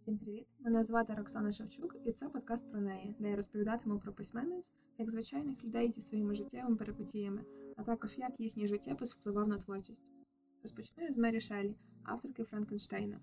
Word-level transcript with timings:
Всім 0.00 0.18
привіт! 0.18 0.46
Мене 0.60 0.84
звати 0.84 1.14
Роксана 1.14 1.52
Шевчук, 1.52 1.96
і 2.04 2.12
це 2.12 2.28
подкаст 2.28 2.70
про 2.70 2.80
неї, 2.80 3.14
де 3.18 3.30
я 3.30 3.36
розповідатиму 3.36 3.98
про 3.98 4.12
письменниць 4.12 4.72
як 4.98 5.10
звичайних 5.10 5.64
людей 5.64 5.90
зі 5.90 6.00
своїми 6.00 6.34
життєвими 6.34 6.76
перипетіями, 6.76 7.44
а 7.76 7.82
також 7.82 8.18
як 8.18 8.40
їхній 8.40 8.66
життєпис 8.66 9.14
впливав 9.14 9.48
на 9.48 9.58
творчість. 9.58 10.04
Розпочну 10.62 11.04
я 11.04 11.12
з 11.12 11.18
Мері 11.18 11.40
Шелі, 11.40 11.74
авторки 12.02 12.44
Франкенштейна. 12.44 13.20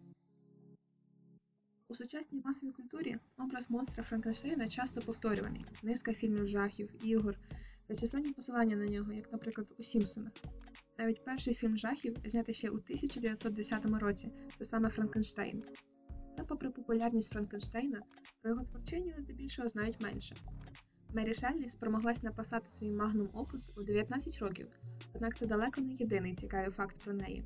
У 1.88 1.96
сучасній 1.96 2.42
масовій 2.46 2.72
культурі 2.72 3.16
образ 3.38 3.72
монстра 3.72 4.04
Франкенштейна 4.04 4.68
часто 4.68 5.02
повторюваний, 5.02 5.66
низка 5.84 6.14
фільмів 6.14 6.48
жахів, 6.48 6.90
ігор 7.04 7.40
та 7.88 7.96
численні 7.96 8.34
посилання 8.34 8.76
на 8.76 8.88
нього, 8.88 9.14
як, 9.14 9.32
наприклад, 9.32 9.74
у 9.78 9.84
Сімпсонах. 9.84 10.34
Навіть 10.98 11.26
перший 11.26 11.54
фільм 11.54 11.78
жахів, 11.78 12.18
знятий 12.26 12.54
ще 12.54 12.70
у 12.70 12.74
1910 12.74 13.86
році, 13.86 14.32
це 14.58 14.66
саме 14.66 14.90
Франкенштейн. 14.90 15.64
Попри 16.48 16.70
популярність 16.70 17.34
Франкенштейна, 17.34 18.02
про 18.42 18.52
його 18.52 18.64
творчиню 18.64 19.14
здебільшого 19.18 19.68
знають 19.68 20.02
менше. 20.02 20.36
Мері 21.14 21.34
Шеллі 21.34 21.70
спромоглась 21.70 22.24
написати 22.24 22.70
свій 22.70 22.92
магнум 22.92 23.30
опус 23.34 23.72
у 23.78 23.84
19 23.84 24.40
років, 24.40 24.68
однак 25.14 25.36
це 25.36 25.46
далеко 25.46 25.82
не 25.82 25.94
єдиний 25.94 26.36
цікавий 26.36 26.72
факт 26.72 27.02
про 27.04 27.14
неї. 27.14 27.44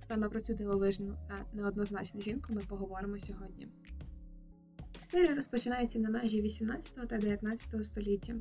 Саме 0.00 0.28
про 0.28 0.40
цю 0.40 0.54
дивовижну 0.54 1.16
та 1.28 1.46
неоднозначну 1.52 2.22
жінку 2.22 2.52
ми 2.52 2.62
поговоримо 2.68 3.18
сьогодні. 3.18 3.68
Історія 5.00 5.34
розпочинається 5.34 5.98
на 5.98 6.10
межі 6.10 6.42
18 6.42 7.08
та 7.08 7.18
19 7.18 7.84
століття. 7.84 8.34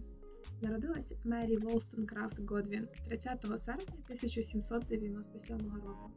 Народилась 0.62 1.17
Мері 1.23 1.58
Волстонкрафт 1.58 2.50
Годвін 2.50 2.88
30 3.05 3.45
серпня 3.55 3.95
1797 4.03 5.58
року 5.86 6.12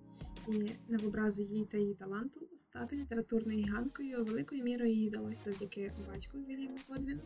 і 0.48 0.76
не 0.88 0.98
в 0.98 1.06
образу 1.06 1.42
їй 1.42 1.64
та 1.64 1.78
її 1.78 1.94
таланту 1.94 2.40
стати 2.56 2.96
літературною 2.96 3.58
гіганткою 3.58 4.24
великою 4.24 4.64
мірою 4.64 4.92
їй 4.92 5.08
вдалося 5.08 5.42
завдяки 5.42 5.92
батьку 6.08 6.38
Вільяму 6.38 6.78
Годвіну 6.88 7.22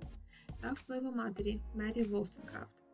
та 0.60 0.72
впливу 0.72 1.12
матері 1.12 1.60
Мері 1.74 2.02
Волстонкрафт. 2.02 2.84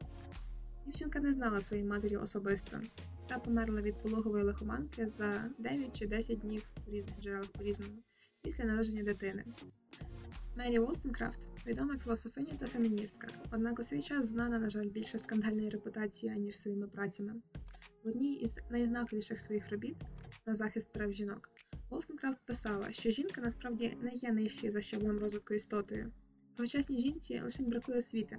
Дівчинка 0.86 1.20
не 1.20 1.32
знала 1.32 1.60
своєї 1.60 1.88
матері 1.88 2.16
особисто 2.16 2.80
та 3.28 3.38
померла 3.38 3.80
від 3.80 4.02
пологової 4.02 4.44
лихоманки 4.44 5.06
за 5.06 5.50
9 5.58 5.98
чи 5.98 6.06
10 6.06 6.38
днів 6.38 6.70
в 6.86 6.90
різних 6.90 7.20
джерелах 7.20 7.48
по-різному 7.48 8.02
після 8.42 8.64
народження 8.64 9.02
дитини. 9.02 9.44
Мері 10.56 10.78
Волстенкрафт 10.78 11.48
відома 11.66 11.98
філософиня 11.98 12.52
та 12.58 12.66
феміністка, 12.66 13.28
однак 13.52 13.78
у 13.78 13.82
свій 13.82 14.02
час 14.02 14.26
знана, 14.26 14.58
на 14.58 14.68
жаль, 14.68 14.88
більше 14.88 15.18
скандальною 15.18 15.70
репутацією, 15.70 16.40
ніж 16.40 16.58
своїми 16.58 16.86
працями. 16.86 17.32
В 18.04 18.08
одній 18.08 18.34
із 18.34 18.60
найзнаковіших 18.70 19.40
своїх 19.40 19.70
робіт 19.70 19.96
на 20.46 20.54
захист 20.54 20.92
прав 20.92 21.12
жінок 21.12 21.50
Волстенкрафт 21.90 22.46
писала, 22.46 22.92
що 22.92 23.10
жінка 23.10 23.40
насправді 23.40 23.98
не 24.02 24.10
є 24.14 24.32
нижчою 24.32 24.72
за 24.72 24.80
щаблем 24.80 25.18
розвитку 25.18 25.54
істотою. 25.54 26.12
Тогочасній 26.56 27.00
жінці 27.00 27.40
лише 27.40 27.62
бракує 27.62 27.98
освіти. 27.98 28.38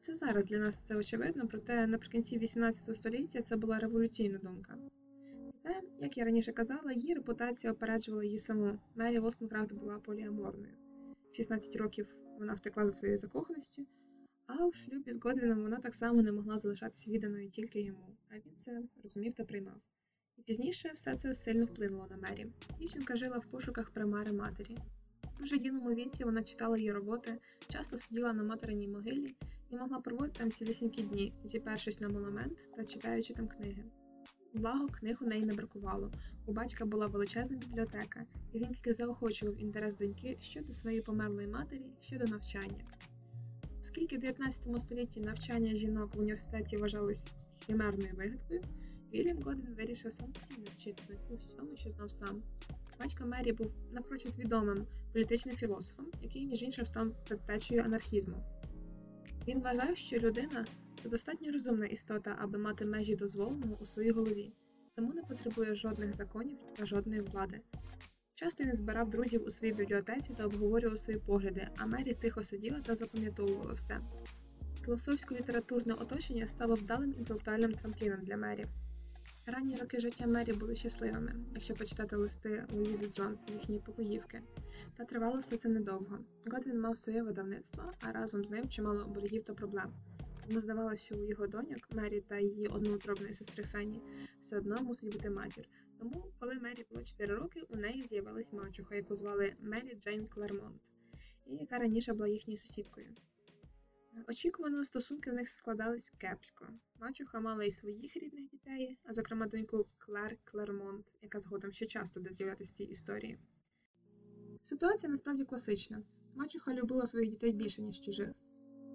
Це 0.00 0.14
зараз 0.14 0.46
для 0.46 0.58
нас 0.58 0.82
це 0.82 0.96
очевидно, 0.96 1.48
проте 1.48 1.86
наприкінці 1.86 2.38
18 2.38 2.96
століття 2.96 3.42
це 3.42 3.56
була 3.56 3.78
революційна 3.78 4.38
думка. 4.38 4.78
Проте, 5.62 5.82
як 5.98 6.18
я 6.18 6.24
раніше 6.24 6.52
казала, 6.52 6.92
її 6.92 7.14
репутація 7.14 7.72
опереджувала 7.72 8.24
її 8.24 8.38
саму. 8.38 8.78
Мері 8.94 9.18
Волстенкрафт 9.18 9.72
була 9.72 9.98
поліаморною. 9.98 10.74
16 11.32 11.76
років 11.76 12.16
вона 12.38 12.54
втекла 12.54 12.84
за 12.84 12.90
своєю 12.90 13.18
закоханістю, 13.18 13.86
а 14.46 14.66
в 14.66 14.74
шлюбі 14.74 15.12
з 15.12 15.22
Годвіном 15.22 15.62
вона 15.62 15.76
так 15.76 15.94
само 15.94 16.22
не 16.22 16.32
могла 16.32 16.58
залишатися 16.58 17.10
відданою 17.10 17.50
тільки 17.50 17.80
йому, 17.80 18.16
а 18.28 18.34
він 18.34 18.56
це 18.56 18.82
розумів 19.04 19.34
та 19.34 19.44
приймав. 19.44 19.80
І 20.36 20.42
пізніше 20.42 20.90
все 20.94 21.16
це 21.16 21.34
сильно 21.34 21.64
вплинуло 21.64 22.06
на 22.10 22.16
Мері. 22.16 22.46
Дівчинка 22.78 23.16
жила 23.16 23.38
в 23.38 23.44
пошуках 23.44 23.90
примари 23.90 24.32
матері. 24.32 24.78
В 25.36 25.38
дуже 25.38 25.56
юному 25.56 25.94
віці 25.94 26.24
вона 26.24 26.42
читала 26.42 26.78
її 26.78 26.92
роботи, 26.92 27.38
часто 27.68 27.96
сиділа 27.96 28.32
на 28.32 28.42
материній 28.42 28.88
могилі 28.88 29.36
і 29.70 29.76
могла 29.76 30.00
проводити 30.00 30.38
там 30.38 30.52
цілісінькі 30.52 31.02
дні, 31.02 31.32
зіпершись 31.44 32.00
на 32.00 32.08
монумент 32.08 32.58
та 32.76 32.84
читаючи 32.84 33.34
там 33.34 33.48
книги. 33.48 33.84
Благо, 34.54 34.88
книг 34.88 35.18
у 35.22 35.26
неї 35.26 35.44
не 35.44 35.54
бракувало. 35.54 36.12
У 36.46 36.52
батька 36.52 36.86
була 36.86 37.06
величезна 37.06 37.56
бібліотека, 37.56 38.26
і 38.52 38.58
він 38.58 38.72
тільки 38.72 38.92
заохочував 38.92 39.60
інтерес 39.60 39.96
доньки 39.96 40.36
щодо 40.40 40.72
своєї 40.72 41.02
померлої 41.02 41.48
матері, 41.48 41.86
щодо 42.00 42.24
навчання. 42.24 42.84
Оскільки 43.86 44.16
в 44.16 44.20
19 44.20 44.80
столітті 44.80 45.20
навчання 45.20 45.74
жінок 45.74 46.14
в 46.14 46.18
університеті 46.18 46.76
вважалось 46.76 47.30
химерною 47.66 48.14
вигадкою, 48.16 48.62
Вільям 49.14 49.42
Годен 49.42 49.74
вирішив 49.74 50.12
самостійно 50.12 50.66
вчити 50.72 51.02
доньку 51.08 51.34
всьому, 51.36 51.76
що 51.76 51.90
знав 51.90 52.10
сам. 52.10 52.42
Батько 52.98 53.26
Мері 53.26 53.52
був 53.52 53.76
напрочуд 53.92 54.38
відомим 54.38 54.86
політичним 55.12 55.56
філософом, 55.56 56.06
який, 56.22 56.46
між 56.46 56.62
іншим, 56.62 56.86
став 56.86 57.24
предтечею 57.26 57.82
анархізму. 57.82 58.36
Він 59.48 59.60
вважав, 59.60 59.96
що 59.96 60.18
людина 60.18 60.66
це 61.02 61.08
достатньо 61.08 61.52
розумна 61.52 61.86
істота, 61.86 62.36
аби 62.40 62.58
мати 62.58 62.84
межі 62.84 63.16
дозволеного 63.16 63.76
у 63.80 63.86
своїй 63.86 64.10
голові, 64.10 64.52
тому 64.96 65.12
не 65.12 65.22
потребує 65.22 65.74
жодних 65.74 66.12
законів 66.12 66.58
та 66.76 66.86
жодної 66.86 67.20
влади. 67.20 67.60
Часто 68.38 68.64
він 68.64 68.74
збирав 68.74 69.08
друзів 69.08 69.46
у 69.46 69.50
своїй 69.50 69.74
бібліотеці 69.74 70.34
та 70.34 70.44
обговорював 70.44 70.98
свої 70.98 71.18
погляди, 71.18 71.68
а 71.76 71.86
Мері 71.86 72.14
тихо 72.14 72.42
сиділа 72.42 72.80
та 72.80 72.94
запам'ятовувала 72.94 73.72
все. 73.72 74.00
Філософсько-літературне 74.86 75.94
оточення 76.02 76.46
стало 76.46 76.74
вдалим 76.74 77.14
інтелектуальним 77.18 77.72
трампліном 77.72 78.24
для 78.24 78.36
Мері. 78.36 78.66
Ранні 79.46 79.76
роки 79.76 80.00
життя 80.00 80.26
Мері 80.26 80.52
були 80.52 80.74
щасливими, 80.74 81.34
якщо 81.54 81.74
почитати 81.74 82.16
листи 82.16 82.64
Луїзи 82.72 83.06
Джонс, 83.06 83.48
їхні 83.48 83.78
покоївки, 83.78 84.42
та 84.96 85.04
тривало 85.04 85.38
все 85.38 85.56
це 85.56 85.68
недовго. 85.68 86.18
Годвін 86.52 86.80
мав 86.80 86.98
своє 86.98 87.22
видавництво, 87.22 87.92
а 88.00 88.12
разом 88.12 88.44
з 88.44 88.50
ним 88.50 88.68
чимало 88.68 89.06
боргів 89.06 89.44
та 89.44 89.54
проблем. 89.54 89.94
Йому 90.48 90.60
здавалося, 90.60 91.04
що 91.04 91.16
у 91.16 91.24
його 91.24 91.46
доньок 91.46 91.88
Мері 91.90 92.20
та 92.20 92.38
її 92.38 92.66
одноутробної 92.66 93.32
сестри 93.32 93.64
Фенні 93.64 94.02
все 94.40 94.58
одно 94.58 94.82
мусить 94.82 95.12
бути 95.12 95.30
матір. 95.30 95.68
Тому, 95.98 96.32
коли 96.40 96.54
Мері 96.54 96.86
було 96.90 97.04
4 97.04 97.34
роки, 97.34 97.62
у 97.68 97.76
неї 97.76 98.04
з'явилась 98.04 98.52
мачуха, 98.52 98.94
яку 98.94 99.14
звали 99.14 99.56
Мері 99.60 99.96
Джейн 100.00 100.26
Клермонт, 100.26 100.92
і 101.46 101.54
яка 101.54 101.78
раніше 101.78 102.12
була 102.12 102.28
їхньою 102.28 102.58
сусідкою. 102.58 103.14
Очікувано, 104.28 104.84
стосунки 104.84 105.30
в 105.30 105.34
них 105.34 105.48
складались 105.48 106.10
кепсько. 106.10 106.66
Мачуха 107.00 107.40
мала 107.40 107.64
і 107.64 107.70
своїх 107.70 108.16
рідних 108.16 108.48
дітей, 108.50 108.98
а 109.04 109.12
зокрема 109.12 109.46
доньку 109.46 109.86
Клер 109.98 110.36
Клермонт, 110.44 111.16
яка 111.22 111.38
згодом 111.38 111.72
ще 111.72 111.86
часто 111.86 112.20
буде 112.20 112.32
з'являтися 112.32 112.74
цій 112.74 112.84
історії. 112.84 113.38
Ситуація 114.62 115.10
насправді 115.10 115.44
класична. 115.44 116.02
Мачуха 116.34 116.74
любила 116.74 117.06
своїх 117.06 117.30
дітей 117.30 117.52
більше, 117.52 117.82
ніж 117.82 118.00
чужих. 118.00 118.30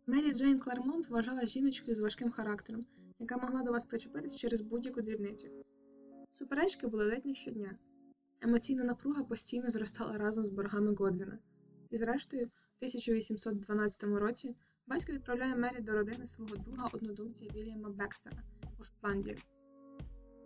Мері 0.05 0.33
Джейн 0.33 0.59
Клермонт 0.59 1.09
вважала 1.09 1.45
жіночкою 1.45 1.95
з 1.95 1.99
важким 1.99 2.31
характером, 2.31 2.85
яка 3.19 3.37
могла 3.37 3.63
до 3.63 3.71
вас 3.71 3.85
причепитись 3.85 4.35
через 4.35 4.61
будь-яку 4.61 5.01
дрібницю. 5.01 5.47
Суперечки 6.31 6.87
були 6.87 7.05
ледь 7.05 7.25
не 7.25 7.33
щодня. 7.33 7.77
Емоційна 8.41 8.83
напруга 8.83 9.23
постійно 9.23 9.69
зростала 9.69 10.17
разом 10.17 10.45
з 10.45 10.49
боргами 10.49 10.95
Годвіна. 10.95 11.39
І 11.89 11.97
зрештою, 11.97 12.45
в 12.45 12.75
1812 12.77 14.03
році 14.03 14.55
батько 14.87 15.13
відправляє 15.13 15.55
Мері 15.55 15.81
до 15.81 15.91
родини 15.91 16.27
свого 16.27 16.55
друга 16.55 16.89
однодумця 16.93 17.45
Вільяма 17.45 17.89
Бекстера 17.89 18.43
у 18.79 18.83
Шотландію. 18.83 19.37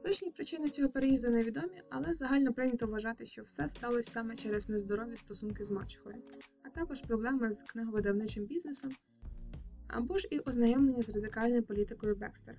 Точні 0.04 0.32
причини 0.32 0.70
цього 0.70 0.90
переїзду 0.90 1.30
невідомі, 1.30 1.82
але 1.90 2.14
загально 2.14 2.54
прийнято 2.54 2.88
вважати, 2.88 3.26
що 3.26 3.44
все 3.44 3.70
сталося 3.70 4.12
саме 4.12 4.36
через 4.36 4.70
нездорові 4.70 5.18
стосунки 5.18 5.64
з 5.64 5.72
мачухою, 5.72 6.24
а 6.64 6.70
також 6.70 7.02
проблеми 7.02 7.52
з 7.52 7.64
книговидавничим 7.64 8.46
бізнесом 8.46 8.96
або 9.88 10.18
ж 10.18 10.28
і 10.32 10.40
ознайомлення 10.40 11.04
з 11.04 11.16
радикальною 11.16 11.64
політикою 11.64 12.16
Бекстера. 12.16 12.58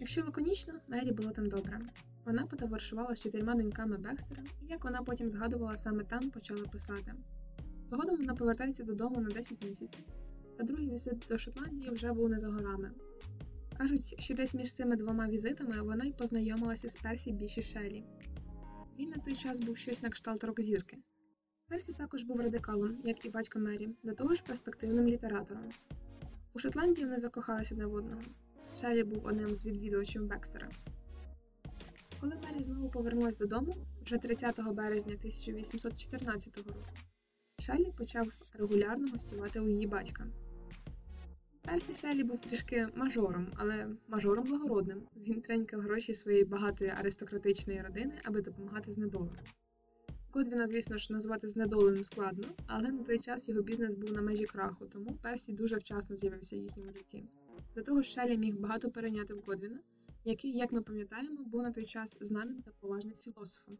Якщо 0.00 0.24
лаконічно, 0.24 0.74
Мері 0.88 1.12
було 1.12 1.30
там 1.30 1.48
добре. 1.48 1.80
Вона 2.24 2.46
потоваришувала 2.46 3.14
з 3.14 3.22
чотирма 3.22 3.54
доньками 3.54 3.98
Бекстера, 3.98 4.42
і 4.62 4.66
як 4.66 4.84
вона 4.84 5.02
потім 5.02 5.30
згадувала, 5.30 5.76
саме 5.76 6.04
там 6.04 6.30
почала 6.30 6.66
писати. 6.66 7.14
Згодом 7.88 8.16
вона 8.16 8.34
повертається 8.34 8.84
додому 8.84 9.20
на 9.20 9.30
10 9.30 9.64
місяців, 9.64 10.00
та 10.58 10.64
другий 10.64 10.90
візит 10.90 11.24
до 11.28 11.38
Шотландії 11.38 11.90
вже 11.90 12.12
був 12.12 12.28
не 12.28 12.38
за 12.38 12.48
горами. 12.48 12.90
Кажуть, 13.78 14.14
що 14.18 14.34
десь 14.34 14.54
між 14.54 14.72
цими 14.72 14.96
двома 14.96 15.28
візитами 15.28 15.82
вона 15.82 16.04
й 16.04 16.12
познайомилася 16.12 16.88
з 16.88 16.96
Персі 16.96 17.32
Біші 17.32 17.62
Шелі. 17.62 18.04
Він 18.98 19.08
на 19.08 19.16
той 19.16 19.34
час 19.34 19.60
був 19.60 19.76
щось 19.76 20.02
на 20.02 20.08
кшталт 20.08 20.44
рок-зірки. 20.44 20.98
Персі 21.68 21.92
також 21.92 22.22
був 22.22 22.40
радикалом, 22.40 23.00
як 23.04 23.26
і 23.26 23.30
батько 23.30 23.58
Мері, 23.58 23.88
до 24.02 24.14
того 24.14 24.34
ж 24.34 24.44
перспективним 24.44 25.06
літератором. 25.06 25.70
У 26.52 26.58
Шотландії 26.58 27.04
вони 27.04 27.16
закохалися 27.16 27.74
одне 27.74 27.86
в 27.86 27.94
одного. 27.94 28.22
Шелі 28.74 29.04
був 29.04 29.26
одним 29.26 29.54
з 29.54 29.66
відвідувачів 29.66 30.26
Бекстера. 30.26 30.70
Коли 32.20 32.32
Мері 32.36 32.62
знову 32.62 32.90
повернулася 32.90 33.38
додому, 33.38 33.76
вже 34.04 34.18
30 34.18 34.60
березня 34.60 35.14
1814 35.14 36.56
року, 36.56 36.84
Шелі 37.58 37.92
почав 37.98 38.26
регулярно 38.52 39.12
гостювати 39.12 39.60
у 39.60 39.68
її 39.68 39.86
батька. 39.86 40.26
Персі 41.62 41.94
Шелі 41.94 42.24
був 42.24 42.40
трішки 42.40 42.88
мажором, 42.94 43.52
але 43.56 43.88
мажором 44.08 44.44
благородним. 44.44 45.02
Він 45.16 45.40
тренькав 45.40 45.80
гроші 45.80 46.14
своєї 46.14 46.44
багатої 46.44 46.90
аристократичної 46.90 47.82
родини, 47.82 48.12
аби 48.24 48.40
допомагати 48.40 48.92
знедоленим. 48.92 49.44
Годвіна, 50.32 50.66
звісно 50.66 50.98
ж, 50.98 51.12
назвати 51.12 51.48
знедоленим 51.48 52.04
складно, 52.04 52.48
але 52.66 52.88
на 52.88 53.04
той 53.04 53.18
час 53.18 53.48
його 53.48 53.62
бізнес 53.62 53.96
був 53.96 54.12
на 54.12 54.22
межі 54.22 54.44
краху, 54.44 54.86
тому 54.86 55.18
Персі 55.22 55.52
дуже 55.52 55.76
вчасно 55.76 56.16
з'явився 56.16 56.56
в 56.56 56.58
їхньому 56.58 56.92
житті. 56.92 57.24
До 57.80 57.86
того 57.86 58.02
ж, 58.02 58.10
Шелі 58.10 58.38
міг 58.38 58.56
багато 58.58 58.90
перейняти 58.90 59.34
в 59.34 59.42
Годвіна, 59.46 59.80
який, 60.24 60.52
як 60.52 60.72
ми 60.72 60.82
пам'ятаємо, 60.82 61.44
був 61.44 61.62
на 61.62 61.70
той 61.70 61.84
час 61.84 62.18
знаним 62.20 62.62
та 62.62 62.72
поважним 62.80 63.14
філософом. 63.14 63.78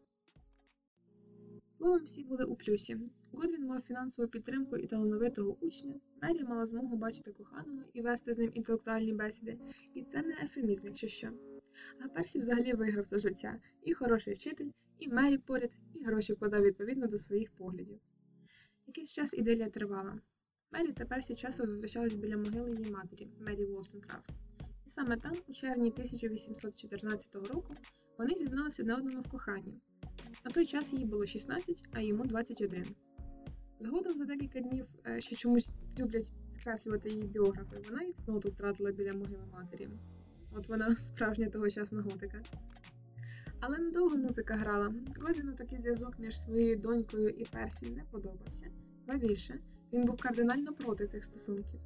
Словом, 1.69 2.03
всі 2.03 2.23
були 2.23 2.43
у 2.43 2.55
плюсі. 2.55 2.97
Годвін 3.31 3.67
мав 3.67 3.81
фінансову 3.81 4.27
підтримку 4.27 4.77
і 4.77 4.87
талановитого 4.87 5.57
учня, 5.61 5.95
Мері 6.21 6.43
мала 6.43 6.65
змогу 6.65 6.97
бачити 6.97 7.31
коханого 7.31 7.83
і 7.93 8.01
вести 8.01 8.33
з 8.33 8.39
ним 8.39 8.51
інтелектуальні 8.53 9.13
бесіди, 9.13 9.59
і 9.93 10.03
це 10.03 10.21
не 10.21 10.33
ефемізм, 10.43 10.87
якщо 10.87 11.07
що. 11.07 11.29
А 11.99 12.07
Персі 12.07 12.39
взагалі 12.39 12.73
виграв 12.73 13.05
за 13.05 13.17
життя 13.17 13.59
і 13.83 13.93
хороший 13.93 14.33
вчитель, 14.33 14.69
і 14.97 15.09
Мері 15.09 15.37
поряд, 15.37 15.71
і 15.93 16.03
гроші 16.03 16.33
вкладав 16.33 16.63
відповідно 16.63 17.07
до 17.07 17.17
своїх 17.17 17.51
поглядів. 17.51 17.99
Якийсь 18.87 19.13
час 19.13 19.37
ідилія 19.37 19.69
тривала. 19.69 20.19
Мері 20.73 20.91
та 20.91 21.05
Персі 21.05 21.35
часто 21.35 21.67
зустрічались 21.67 22.15
біля 22.15 22.37
могили 22.37 22.71
її 22.71 22.91
матері, 22.91 23.27
Мері 23.39 23.65
Волстенкрафт. 23.65 24.35
І 24.85 24.89
саме 24.89 25.17
там, 25.17 25.37
у 25.47 25.53
червні 25.53 25.89
1814 25.89 27.35
року, 27.35 27.73
вони 28.17 28.35
зізналися 28.35 28.83
одне 28.83 28.95
одному 28.95 29.21
в 29.21 29.29
коханні. 29.29 29.73
На 30.45 30.51
той 30.51 30.65
час 30.65 30.93
їй 30.93 31.05
було 31.05 31.25
16, 31.25 31.89
а 31.91 32.01
йому 32.01 32.23
21. 32.23 32.95
Згодом 33.79 34.17
за 34.17 34.25
декілька 34.25 34.59
днів, 34.59 34.85
е, 35.07 35.21
що 35.21 35.35
чомусь 35.35 35.73
люблять 35.99 36.33
підкреслювати 36.47 37.09
її 37.09 37.23
біографи, 37.23 37.83
вона 37.89 38.01
і 38.01 38.13
цноту 38.13 38.49
втратила 38.49 38.91
біля 38.91 39.13
могили 39.13 39.45
матері. 39.53 39.89
От 40.51 40.69
вона 40.69 40.95
справжня 40.95 41.49
тогочасна 41.49 42.01
готика. 42.01 42.43
Але 43.59 43.77
недовго 43.77 44.17
музика 44.17 44.55
грала. 44.55 44.93
Годину 45.21 45.53
такий 45.53 45.79
зв'язок 45.79 46.19
між 46.19 46.37
своєю 46.37 46.75
донькою 46.75 47.29
і 47.29 47.45
Персі 47.45 47.89
не 47.89 48.03
подобався. 48.11 48.67
Ба 49.07 49.17
більше, 49.17 49.59
він 49.93 50.05
був 50.05 50.17
кардинально 50.17 50.73
проти 50.73 51.07
цих 51.07 51.25
стосунків. 51.25 51.79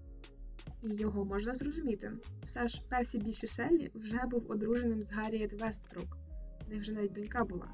І 0.81 0.95
його 0.95 1.25
можна 1.25 1.53
зрозуміти. 1.53 2.11
Все 2.43 2.67
ж 2.67 2.81
Персі 2.89 3.19
Більшуселлі 3.19 3.91
вже 3.95 4.25
був 4.25 4.51
одруженим 4.51 5.01
з 5.01 5.13
Гарріет 5.13 5.61
Вестбрук. 5.61 6.17
В 6.67 6.73
них 6.73 6.83
же 6.83 6.93
навіть 6.93 7.11
донька 7.11 7.43
була. 7.43 7.69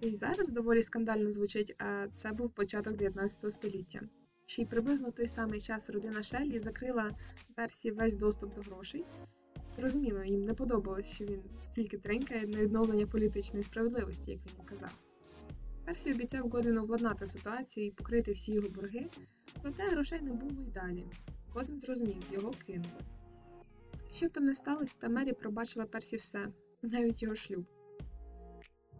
Це 0.00 0.06
і 0.06 0.14
зараз 0.14 0.48
доволі 0.48 0.82
скандально 0.82 1.32
звучить, 1.32 1.74
а 1.78 2.08
це 2.08 2.32
був 2.32 2.50
початок 2.50 2.96
19 2.96 3.52
століття. 3.52 4.00
Ще 4.46 4.62
й 4.62 4.66
приблизно 4.66 5.10
той 5.10 5.28
самий 5.28 5.60
час 5.60 5.90
родина 5.90 6.22
Шеллі 6.22 6.58
закрила 6.58 7.16
Персі 7.56 7.90
весь 7.90 8.16
доступ 8.16 8.54
до 8.54 8.60
грошей. 8.60 9.04
Зрозуміло, 9.78 10.24
їм 10.24 10.42
не 10.42 10.54
подобалось, 10.54 11.06
що 11.06 11.24
він 11.24 11.42
стільки 11.60 11.98
тренькає 11.98 12.46
на 12.46 12.60
відновлення 12.60 13.06
політичної 13.06 13.62
справедливості, 13.62 14.32
як 14.32 14.40
він 14.46 14.66
казав. 14.66 15.03
Персі 15.84 16.12
обіцяв 16.12 16.48
Годину 16.48 16.84
владнати 16.84 17.26
ситуацію 17.26 17.86
і 17.86 17.90
покрити 17.90 18.32
всі 18.32 18.52
його 18.52 18.68
борги, 18.68 19.10
проте 19.62 19.82
грошей 19.82 20.20
не 20.20 20.32
було 20.32 20.62
й 20.62 20.70
далі. 20.70 21.06
Годин 21.48 21.78
зрозумів, 21.78 22.22
його 22.30 22.54
кинули. 22.66 23.00
Що 24.10 24.26
б 24.26 24.30
там 24.30 24.44
не 24.44 24.54
сталося, 24.54 24.98
та 25.00 25.08
Мері 25.08 25.32
пробачила 25.32 25.86
Персі 25.86 26.16
все, 26.16 26.48
навіть 26.82 27.22
його 27.22 27.34
шлюб. 27.34 27.66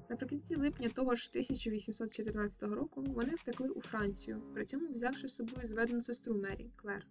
Наприкінці 0.09 0.57
липня 0.57 0.89
того 0.89 1.15
ж 1.15 1.29
1814 1.31 2.63
року 2.63 3.03
вони 3.03 3.35
втекли 3.35 3.69
у 3.69 3.81
Францію, 3.81 4.43
при 4.55 4.65
цьому 4.65 4.93
взявши 4.93 5.29
з 5.29 5.35
собою 5.35 5.67
зведену 5.67 6.03
сестру 6.03 6.35
Мері 6.35 6.71
Клер. 6.77 7.07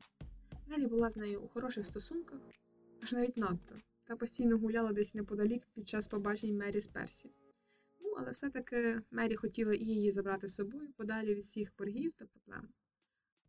Мері 0.68 0.88
була 0.88 1.10
з 1.10 1.18
нею 1.18 1.42
у 1.42 1.48
хороших 1.48 1.86
стосунках, 1.86 2.40
аж 3.04 3.14
навіть 3.14 3.38
надто, 3.38 3.76
та 4.04 4.16
постійно 4.16 4.58
гуляла 4.58 4.94
десь 4.94 5.16
неподалік 5.16 5.64
під 5.74 5.88
час 5.88 6.08
побачень 6.08 6.58
Мері 6.58 6.80
з 6.82 6.88
Персі. 6.88 7.30
Але 8.18 8.32
все-таки 8.32 9.02
Мері 9.12 9.36
хотіла 9.36 9.74
і 9.74 9.84
її 9.84 10.12
забрати 10.12 10.48
з 10.48 10.56
собою 10.56 10.90
подалі 10.98 11.36
від 11.36 11.44
всіх 11.44 11.74
боргів 11.78 12.12
та 12.16 12.26
проблем. 12.26 12.70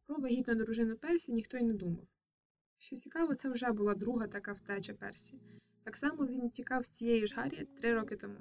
Про 0.06 0.16
вагітну 0.16 0.54
дружину 0.54 0.96
Персі 0.96 1.32
ніхто 1.32 1.58
й 1.58 1.62
не 1.62 1.74
думав. 1.74 2.06
Що 2.78 2.96
цікаво, 2.96 3.34
це 3.34 3.50
вже 3.50 3.72
була 3.72 3.94
друга 3.94 4.26
така 4.26 4.52
втеча 4.52 4.94
Персі. 4.94 5.34
Так 5.84 5.96
само 5.96 6.26
він 6.26 6.50
тікав 6.50 6.84
з 6.84 6.90
цієї 6.90 7.26
ж 7.26 7.34
Гаррі 7.34 7.68
три 7.76 7.94
роки 7.94 8.16
тому. 8.16 8.38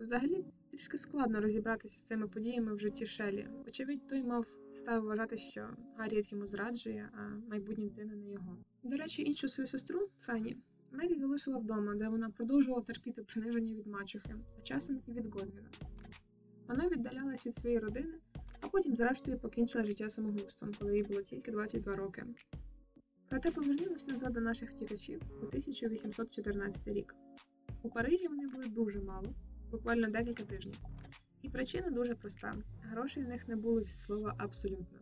Взагалі 0.00 0.44
трішки 0.70 0.98
складно 0.98 1.40
розібратися 1.40 2.00
з 2.00 2.04
цими 2.04 2.28
подіями 2.28 2.74
в 2.74 2.78
житті 2.78 3.06
Шелі. 3.06 3.48
Очевидь, 3.66 4.06
той 4.06 4.22
мав 4.22 4.46
підстави 4.66 5.06
вважати, 5.06 5.36
що 5.36 5.76
Гарріет 5.96 6.32
йому 6.32 6.46
зраджує, 6.46 7.10
а 7.14 7.28
майбутня 7.50 7.84
дитина 7.84 8.14
не 8.14 8.30
його. 8.30 8.58
До 8.82 8.96
речі, 8.96 9.22
іншу 9.22 9.48
свою 9.48 9.66
сестру 9.66 10.00
Фені 10.18 10.56
Мері 10.92 11.16
залишила 11.16 11.58
вдома, 11.58 11.94
де 11.94 12.08
вона 12.08 12.30
продовжувала 12.30 12.82
терпіти 12.82 13.22
приниження 13.22 13.74
від 13.74 13.86
мачухи, 13.86 14.34
а 14.58 14.62
часом 14.62 15.00
і 15.06 15.12
від 15.12 15.34
Годвіна. 15.34 15.70
Вона 16.68 16.88
віддалялась 16.88 17.46
від 17.46 17.54
своєї 17.54 17.80
родини, 17.80 18.14
а 18.60 18.68
потім, 18.68 18.96
зрештою, 18.96 19.38
покінчила 19.38 19.84
життя 19.84 20.08
самогубством, 20.08 20.74
коли 20.78 20.96
їй 20.96 21.02
було 21.02 21.22
тільки 21.22 21.50
22 21.50 21.96
роки. 21.96 22.24
Проте 23.28 23.50
повернімось 23.50 24.06
назад 24.06 24.32
до 24.32 24.40
наших 24.40 24.70
втікачів 24.70 25.22
у 25.42 25.46
1814 25.46 26.88
рік. 26.88 27.14
У 27.82 27.90
Парижі 27.90 28.28
вони 28.28 28.48
були 28.48 28.66
дуже 28.66 29.00
мало 29.00 29.34
буквально 29.70 30.08
декілька 30.08 30.42
тижнів. 30.42 30.76
І 31.42 31.48
причина 31.48 31.90
дуже 31.90 32.14
проста: 32.14 32.56
грошей 32.82 33.24
в 33.24 33.28
них 33.28 33.48
не 33.48 33.56
було 33.56 33.80
від 33.80 33.88
слова 33.88 34.34
абсолютно. 34.38 34.98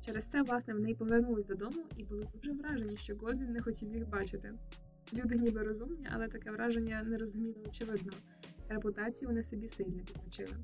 Через 0.00 0.26
це, 0.26 0.42
власне, 0.42 0.74
вони 0.74 0.90
й 0.90 0.94
повернулись 0.94 1.46
додому 1.46 1.82
і 1.96 2.04
були 2.04 2.28
дуже 2.34 2.52
вражені, 2.52 2.96
що 2.96 3.16
Годвін 3.16 3.52
не 3.52 3.62
хотів 3.62 3.94
їх 3.94 4.08
бачити. 4.08 4.54
Люди 5.14 5.38
ніби 5.38 5.62
розумні, 5.62 6.08
але 6.12 6.28
таке 6.28 6.50
враження 6.50 7.02
не 7.02 7.18
розуміли 7.18 7.56
очевидно. 7.66 8.12
Репутацію 8.68 9.28
вони 9.28 9.42
собі 9.42 9.68
сильно 9.68 10.04
підмочили. 10.04 10.56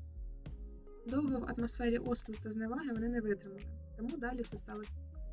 Довго 1.07 1.39
в 1.39 1.49
атмосфері 1.57 1.97
ослу 1.97 2.35
та 2.43 2.51
зневаги 2.51 2.93
вони 2.93 3.09
не 3.09 3.21
витримали, 3.21 3.61
тому 3.97 4.17
далі 4.17 4.41
все 4.41 4.57
сталося 4.57 4.95
так. 4.95 5.23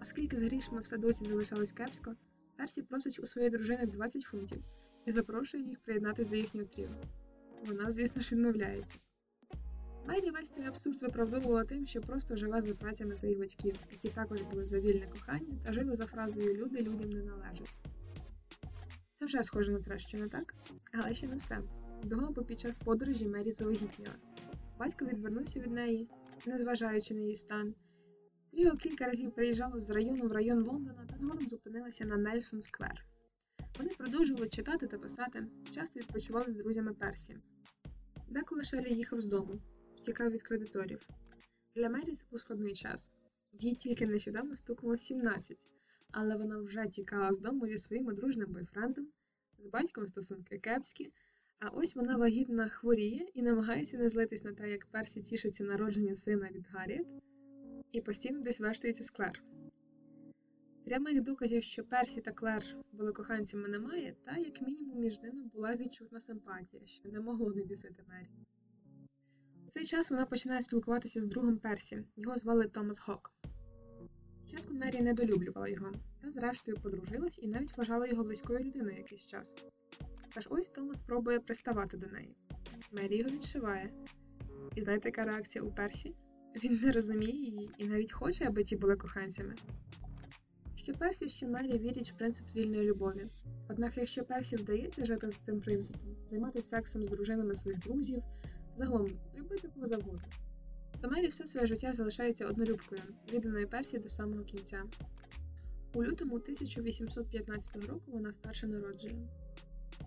Оскільки 0.00 0.36
з 0.36 0.42
грішми 0.42 0.80
все 0.80 0.98
досі 0.98 1.26
залишалось 1.26 1.72
кепсько, 1.72 2.14
Персі 2.56 2.82
просить 2.82 3.18
у 3.22 3.26
своєї 3.26 3.50
дружини 3.50 3.86
20 3.86 4.22
фунтів 4.22 4.64
і 5.06 5.10
запрошує 5.10 5.64
їх 5.64 5.80
приєднатися 5.80 6.30
до 6.30 6.36
їхнього 6.36 6.66
тріо. 6.66 6.88
Вона, 7.66 7.90
звісно 7.90 8.22
ж, 8.22 8.34
відмовляється. 8.34 8.96
Мері 10.06 10.30
весь 10.30 10.54
цей 10.54 10.66
абсурд 10.66 11.02
виправдовувала 11.02 11.64
тим, 11.64 11.86
що 11.86 12.00
просто 12.02 12.36
живе 12.36 12.60
з 12.60 12.72
працями 12.72 13.16
своїх 13.16 13.38
батьків, 13.38 13.74
які 13.92 14.08
також 14.08 14.42
були 14.42 14.66
за 14.66 14.80
вільне 14.80 15.06
кохання 15.06 15.58
та 15.64 15.72
жили 15.72 15.96
за 15.96 16.06
фразою 16.06 16.54
Люди 16.54 16.82
людям 16.82 17.10
не 17.10 17.22
належать. 17.22 17.78
Це 19.18 19.26
вже 19.26 19.42
схоже 19.42 19.72
на 19.86 19.98
що 19.98 20.18
не 20.18 20.28
так? 20.28 20.54
Але 20.92 21.14
ще 21.14 21.26
не 21.26 21.36
все. 21.36 21.62
Бо 22.04 22.44
під 22.44 22.60
час 22.60 22.78
подорожі 22.78 23.28
Мері 23.28 23.52
завагітніла. 23.52 24.14
Батько 24.78 25.04
відвернувся 25.04 25.60
від 25.60 25.74
неї, 25.74 26.08
незважаючи 26.46 27.14
на 27.14 27.20
її 27.20 27.36
стан. 27.36 27.74
Тріо 28.52 28.76
кілька 28.76 29.06
разів 29.06 29.34
приїжджало 29.34 29.80
з 29.80 29.90
району 29.90 30.28
в 30.28 30.32
район 30.32 30.64
Лондона 30.64 31.06
та 31.12 31.18
згодом 31.18 31.48
зупинилася 31.48 32.04
на 32.04 32.16
Нельсон 32.16 32.62
Сквер. 32.62 33.04
Вони 33.78 33.90
продовжували 33.98 34.48
читати 34.48 34.86
та 34.86 34.98
писати, 34.98 35.46
часто 35.70 36.00
відпочивали 36.00 36.52
з 36.52 36.56
друзями 36.56 36.94
Персі. 36.94 37.38
Деколи 38.28 38.64
Шелі 38.64 38.94
їхав 38.94 39.20
з 39.20 39.26
дому, 39.26 39.60
втікав 39.96 40.30
від 40.30 40.42
кредиторів. 40.42 41.08
Для 41.74 41.88
Мері 41.88 42.12
це 42.12 42.26
був 42.30 42.40
складний 42.40 42.72
час. 42.72 43.14
Їй 43.52 43.74
тільки 43.74 44.06
нещодавно 44.06 44.56
стукнуло 44.56 44.96
17, 44.96 45.68
але 46.18 46.36
вона 46.36 46.58
вже 46.58 46.86
тікала 46.86 47.32
з 47.32 47.40
дому 47.40 47.68
зі 47.68 47.78
своїм 47.78 48.06
одруженим 48.06 48.52
бойфрендом, 48.52 49.06
з 49.58 49.66
батьком 49.66 50.06
стосунки 50.06 50.58
кепські, 50.58 51.12
а 51.58 51.68
ось 51.68 51.96
вона 51.96 52.16
вагітна 52.16 52.68
хворіє 52.68 53.26
і 53.34 53.42
намагається 53.42 53.98
не 53.98 54.08
злитись 54.08 54.44
на 54.44 54.52
те, 54.52 54.70
як 54.70 54.86
Персі 54.86 55.22
тішиться 55.22 55.64
народження 55.64 56.16
сина 56.16 56.50
від 56.50 56.66
Гарріет, 56.68 57.14
і 57.92 58.00
постійно 58.00 58.40
десь 58.40 58.60
вештається 58.60 59.02
з 59.02 59.10
Клер. 59.10 59.44
Прямих 60.84 61.22
доказів, 61.22 61.62
що 61.62 61.84
Персі 61.84 62.20
та 62.20 62.32
Клер 62.32 62.62
були 62.92 63.12
коханцями, 63.12 63.68
немає, 63.68 64.16
та 64.24 64.36
як 64.36 64.62
мінімум 64.62 65.00
між 65.00 65.22
ними 65.22 65.44
була 65.54 65.76
відчутна 65.76 66.20
симпатія, 66.20 66.82
що 66.86 67.08
не 67.08 67.20
могло 67.20 67.52
не 67.52 67.64
бісити 67.64 68.04
Мері. 68.08 68.30
У 69.66 69.68
цей 69.68 69.84
час 69.84 70.10
вона 70.10 70.26
починає 70.26 70.62
спілкуватися 70.62 71.20
з 71.20 71.26
другом 71.26 71.58
Персі, 71.58 72.04
його 72.16 72.36
звали 72.36 72.68
Томас 72.68 72.98
Хогг. 72.98 73.32
Спочатку 74.48 74.74
Мері 74.74 75.00
недолюблювала 75.00 75.68
його, 75.68 75.92
та 76.22 76.30
зрештою 76.30 76.76
подружилась 76.76 77.38
і 77.42 77.46
навіть 77.46 77.76
вважала 77.76 78.06
його 78.06 78.24
близькою 78.24 78.58
людиною 78.58 78.96
якийсь 78.96 79.26
час. 79.26 79.56
Аж 80.34 80.48
ось 80.50 80.68
Томас 80.68 81.02
пробує 81.02 81.40
приставати 81.40 81.96
до 81.96 82.06
неї. 82.06 82.36
Мері 82.92 83.18
його 83.18 83.30
відшиває. 83.30 83.92
І 84.74 84.80
знаєте, 84.80 85.08
яка 85.08 85.24
реакція 85.24 85.64
у 85.64 85.72
Персі? 85.72 86.16
Він 86.64 86.80
не 86.82 86.92
розуміє 86.92 87.32
її 87.32 87.70
і 87.78 87.86
навіть 87.86 88.12
хоче, 88.12 88.44
аби 88.44 88.62
ті 88.62 88.76
були 88.76 88.96
коханцями. 88.96 89.54
Що 90.74 90.94
Персі, 90.94 91.28
що 91.28 91.48
Мері 91.48 91.78
вірять 91.78 92.12
в 92.12 92.16
принцип 92.16 92.56
вільної 92.56 92.84
любові. 92.84 93.26
Однак, 93.70 93.96
якщо 93.96 94.24
Персі 94.24 94.56
вдається 94.56 95.04
жити 95.04 95.30
з 95.30 95.40
цим 95.40 95.60
принципом, 95.60 96.16
займатися 96.26 96.68
сексом 96.68 97.04
з 97.04 97.08
дружинами 97.08 97.54
своїх 97.54 97.80
друзів, 97.80 98.22
загалом 98.74 99.10
любити 99.38 99.68
кого 99.74 99.86
завгодно, 99.86 100.28
то 101.00 101.08
Мері 101.08 101.28
все 101.28 101.46
своє 101.46 101.66
життя 101.66 101.92
залишається 101.92 102.46
однолюбкою, 102.46 103.02
відданою 103.32 103.68
Персі 103.68 103.98
до 103.98 104.08
самого 104.08 104.44
кінця. 104.44 104.84
У 105.94 106.04
лютому 106.04 106.34
1815 106.34 107.76
року 107.86 108.02
вона 108.06 108.30
вперше 108.30 108.66
народжує. 108.66 109.28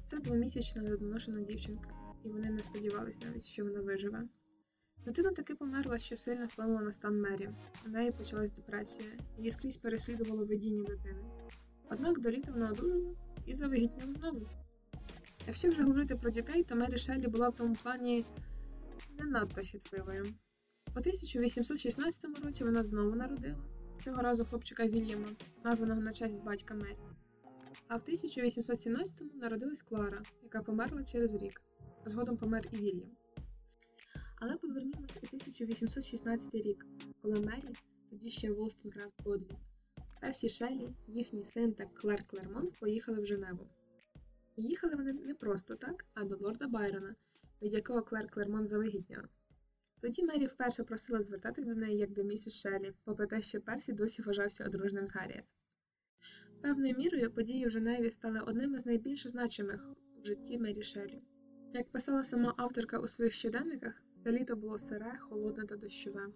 Це 0.03 0.19
двомісячна 0.19 0.81
недоношена 0.81 1.41
дівчинка, 1.41 1.89
і 2.25 2.29
вони 2.29 2.49
не 2.49 2.63
сподівались 2.63 3.21
навіть, 3.21 3.43
що 3.43 3.63
вона 3.63 3.81
виживе. 3.81 4.27
Дитина 5.05 5.31
таки 5.31 5.55
померла, 5.55 5.99
що 5.99 6.17
сильно 6.17 6.45
вплинула 6.45 6.81
на 6.81 6.91
стан 6.91 7.21
Мері. 7.21 7.49
У 7.85 7.89
неї 7.89 8.11
почалась 8.11 8.51
депресія, 8.51 9.09
її 9.37 9.51
скрізь 9.51 9.77
переслідувало 9.77 10.45
видіння 10.45 10.83
дитини. 10.83 11.23
Однак 11.91 12.19
до 12.19 12.31
літа 12.31 12.51
вона 12.51 12.71
одужала 12.71 13.15
і 13.45 13.53
завагітніла 13.53 14.11
знову. 14.11 14.47
Якщо 15.47 15.69
вже 15.71 15.83
говорити 15.83 16.15
про 16.15 16.29
дітей, 16.29 16.63
то 16.63 16.75
Мері 16.75 16.97
Шеллі 16.97 17.27
була 17.27 17.49
в 17.49 17.55
тому 17.55 17.75
плані 17.75 18.25
не 19.19 19.25
надто 19.25 19.63
щасливою. 19.63 20.33
У 20.99 21.01
1816 21.01 22.25
році 22.43 22.63
вона 22.63 22.83
знову 22.83 23.15
народила 23.15 23.55
цього 23.99 24.21
разу 24.21 24.45
хлопчика 24.45 24.87
Вільяма, 24.87 25.27
названого 25.65 26.01
на 26.01 26.13
честь 26.13 26.43
батька 26.43 26.73
Мері. 26.73 26.97
А 27.87 27.97
в 27.97 28.01
1817-му 28.01 29.29
народилась 29.33 29.81
Клара, 29.81 30.23
яка 30.43 30.63
померла 30.63 31.03
через 31.03 31.35
рік. 31.35 31.61
Згодом 32.05 32.37
помер 32.37 32.67
і 32.71 32.75
Вільям. 32.75 33.09
Але 34.35 34.53
повернімось 34.53 35.17
у 35.17 35.25
1816 35.25 36.55
рік, 36.55 36.85
коли 37.21 37.39
Мері, 37.39 37.75
тоді 38.09 38.29
ще 38.29 38.51
Волстінкрафт 38.51 39.15
Годвін, 39.25 39.57
Персі 40.21 40.49
Шеллі, 40.49 40.95
їхній 41.07 41.45
син 41.45 41.73
та 41.73 41.85
Клер 41.85 42.27
Клермонт 42.27 42.79
поїхали 42.79 43.21
в 43.21 43.25
Женеву. 43.25 43.67
І 44.55 44.61
їхали 44.63 44.95
вони 44.95 45.13
не 45.13 45.33
просто 45.33 45.75
так, 45.75 46.05
а 46.13 46.23
до 46.23 46.37
лорда 46.37 46.67
Байрона, 46.67 47.15
від 47.61 47.73
якого 47.73 48.01
Клер 48.01 48.29
Клермонт 48.29 48.67
завагітняла. 48.67 49.29
Тоді 50.01 50.23
Мері 50.23 50.45
вперше 50.45 50.83
просила 50.83 51.21
звертатись 51.21 51.67
до 51.67 51.75
неї 51.75 51.97
як 51.97 52.13
до 52.13 52.23
місіс 52.23 52.53
Шеллі, 52.53 52.93
попри 53.03 53.27
те, 53.27 53.41
що 53.41 53.61
Персі 53.61 53.93
досі 53.93 54.21
вважався 54.21 54.65
одружним 54.65 55.07
з 55.07 55.15
Гарріет. 55.15 55.55
Певною 56.61 56.95
мірою 56.97 57.33
події 57.33 57.65
в 57.65 57.69
Женеві 57.69 58.11
стали 58.11 58.39
одним 58.39 58.75
із 58.75 58.85
найбільш 58.85 59.27
значимих 59.27 59.89
в 60.21 60.25
житті 60.25 60.57
Мері 60.57 60.83
Шеллі. 60.83 61.23
Як 61.73 61.91
писала 61.91 62.23
сама 62.23 62.53
авторка 62.57 62.99
у 62.99 63.07
своїх 63.07 63.33
щоденниках, 63.33 64.01
те 64.23 64.31
літо 64.31 64.55
було 64.55 64.77
сире, 64.77 65.17
холодне 65.19 65.65
та 65.65 65.75
дощове. 65.75 66.27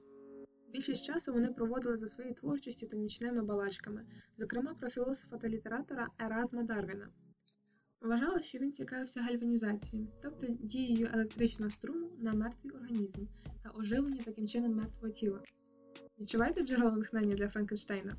Більшість 0.74 1.06
часу 1.06 1.34
вони 1.34 1.48
проводили 1.48 1.98
за 1.98 2.08
своєю 2.08 2.36
творчістю 2.36 2.88
та 2.88 2.98
нічними 2.98 3.44
балачками, 3.44 4.04
зокрема 4.38 4.74
про 4.74 4.90
філософа 4.90 5.38
та 5.38 5.50
літератора 5.50 6.08
Еразма 6.20 6.64
Дарвіна. 6.64 7.10
Вважала, 8.04 8.42
що 8.42 8.58
він 8.58 8.72
цікавився 8.72 9.22
гальванізацією, 9.22 10.08
тобто 10.22 10.48
дією 10.60 11.10
електричного 11.14 11.72
струму 11.72 12.10
на 12.20 12.34
мертвий 12.34 12.74
організм 12.74 13.26
та 13.64 13.70
оживлення 13.70 14.22
таким 14.24 14.48
чином 14.48 14.76
мертвого 14.76 15.10
тіла. 15.10 15.40
Відчуваєте 16.20 16.66
джерело 16.66 16.92
натхнення 16.92 17.36
для 17.36 17.50
Франкенштейна? 17.50 18.16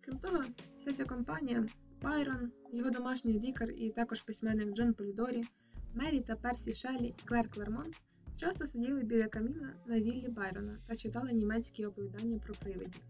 Крім 0.00 0.18
того, 0.18 0.44
вся 0.76 0.92
ця 0.92 1.04
компанія 1.04 1.68
Байрон, 2.02 2.52
його 2.72 2.90
домашній 2.90 3.40
лікар 3.40 3.70
і 3.70 3.90
також 3.90 4.20
письменник 4.20 4.76
Джон 4.76 4.94
Полідорі, 4.94 5.44
Мері 5.94 6.20
та 6.20 6.36
Персі 6.36 6.72
Шеллі 6.72 7.06
і 7.06 7.14
Клер 7.24 7.48
Клермонт 7.48 8.02
часто 8.36 8.66
сиділи 8.66 9.02
біля 9.02 9.26
каміна 9.26 9.74
на 9.86 10.00
віллі 10.00 10.28
Байрона 10.28 10.78
та 10.86 10.94
читали 10.94 11.32
німецькі 11.32 11.86
оповідання 11.86 12.38
про 12.38 12.54
привидів. 12.54 13.00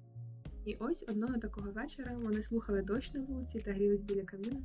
І 0.65 0.75
ось 0.75 1.05
одного 1.09 1.39
такого 1.39 1.73
вечора 1.73 2.19
вони 2.23 2.43
слухали 2.43 2.83
дощ 2.83 3.15
на 3.15 3.23
вулиці 3.23 3.61
та 3.61 3.73
грілись 3.73 4.03
біля 4.03 4.23
каміна, 4.23 4.63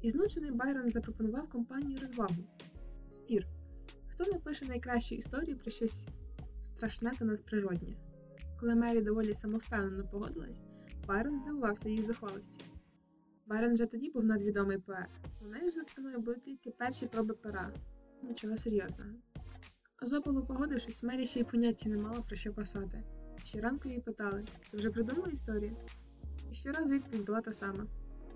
і 0.00 0.10
знучений 0.10 0.50
Байрон 0.50 0.90
запропонував 0.90 1.48
компанію 1.48 2.00
розвагу 2.00 2.36
спір. 3.10 3.46
Хто 4.08 4.24
напише 4.24 4.66
найкращу 4.66 5.14
історію 5.14 5.58
про 5.58 5.70
щось 5.70 6.08
страшне 6.60 7.12
та 7.18 7.24
надприроднє? 7.24 7.96
Коли 8.60 8.74
Мері 8.74 9.00
доволі 9.00 9.34
самовпевнено 9.34 10.08
погодилась, 10.08 10.62
Байрон 11.06 11.36
здивувався 11.36 11.88
її 11.88 12.02
зухвалості. 12.02 12.64
Байрон 13.46 13.72
вже 13.72 13.86
тоді 13.86 14.10
був 14.10 14.24
надвідомий 14.24 14.78
поет. 14.78 15.20
У 15.40 15.46
неї 15.46 15.68
ж 15.68 15.70
за 15.70 15.84
спиною 15.84 16.20
були 16.20 16.36
тільки 16.36 16.70
перші 16.70 17.06
проби 17.06 17.34
пера, 17.34 17.72
нічого 18.22 18.56
серйозного. 18.56 19.10
А 20.02 20.06
зопалу 20.06 20.46
погодившись, 20.46 21.04
Мері 21.04 21.26
ще 21.26 21.40
й 21.40 21.44
поняття 21.44 21.88
не 21.88 21.96
мала 21.96 22.20
про 22.20 22.36
що 22.36 22.54
писати. 22.54 23.02
Щоранку 23.44 23.88
її 23.88 24.00
питали 24.00 24.44
ти 24.70 24.76
вже 24.76 24.90
придумала 24.90 25.28
історію? 25.28 25.76
І 26.52 26.54
щоразу 26.54 26.94
відповідь 26.94 27.26
була 27.26 27.40
та 27.40 27.52
сама 27.52 27.86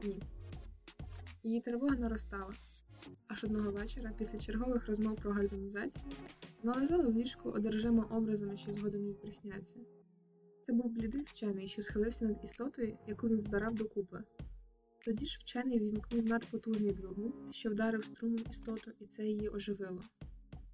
ні. 0.04 0.22
Її 1.42 1.60
тривога 1.60 1.96
наростала. 1.96 2.52
Аж 3.28 3.44
одного 3.44 3.70
вечора, 3.70 4.12
після 4.18 4.38
чергових 4.38 4.88
розмов 4.88 5.16
про 5.16 5.32
гальванізацію, 5.32 6.12
вона 6.62 6.80
лежала 6.80 7.04
в 7.04 7.12
ліжку, 7.12 7.50
одержима 7.50 8.04
образами, 8.04 8.56
що 8.56 8.72
згодом 8.72 9.06
їй 9.06 9.14
присняться. 9.14 9.80
Це 10.60 10.72
був 10.72 10.90
блідий 10.90 11.22
вчений, 11.22 11.68
що 11.68 11.82
схилився 11.82 12.24
над 12.24 12.44
істотою, 12.44 12.98
яку 13.06 13.28
він 13.28 13.40
збирав 13.40 13.74
докупи. 13.74 14.22
Тоді 15.04 15.26
ж 15.26 15.38
вчений 15.40 15.78
вімкнув 15.78 16.26
надпотужний 16.26 16.92
двигун, 16.92 17.32
що 17.50 17.70
вдарив 17.70 18.04
струмом 18.04 18.44
істоту, 18.48 18.90
і 19.00 19.06
це 19.06 19.24
її 19.24 19.48
оживило. 19.48 20.02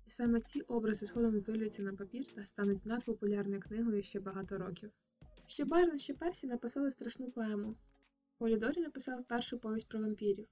І 0.07 0.11
саме 0.11 0.41
ці 0.41 0.61
образи 0.61 1.07
згодом 1.07 1.41
вилюються 1.41 1.83
на 1.83 1.93
папір 1.93 2.29
та 2.29 2.47
стануть 2.47 2.87
надпопулярною 2.87 3.61
книгою 3.61 4.03
ще 4.03 4.21
багато 4.21 4.59
років. 4.59 4.91
Ще 5.47 5.65
Байрон, 5.65 5.99
ще 5.99 6.15
Персі 6.15 6.47
написали 6.47 6.91
страшну 6.91 7.31
поему. 7.31 7.75
Полідорі 8.39 8.81
написав 8.81 9.25
першу 9.25 9.59
повість 9.59 9.89
про 9.89 10.01
вампірів. 10.01 10.49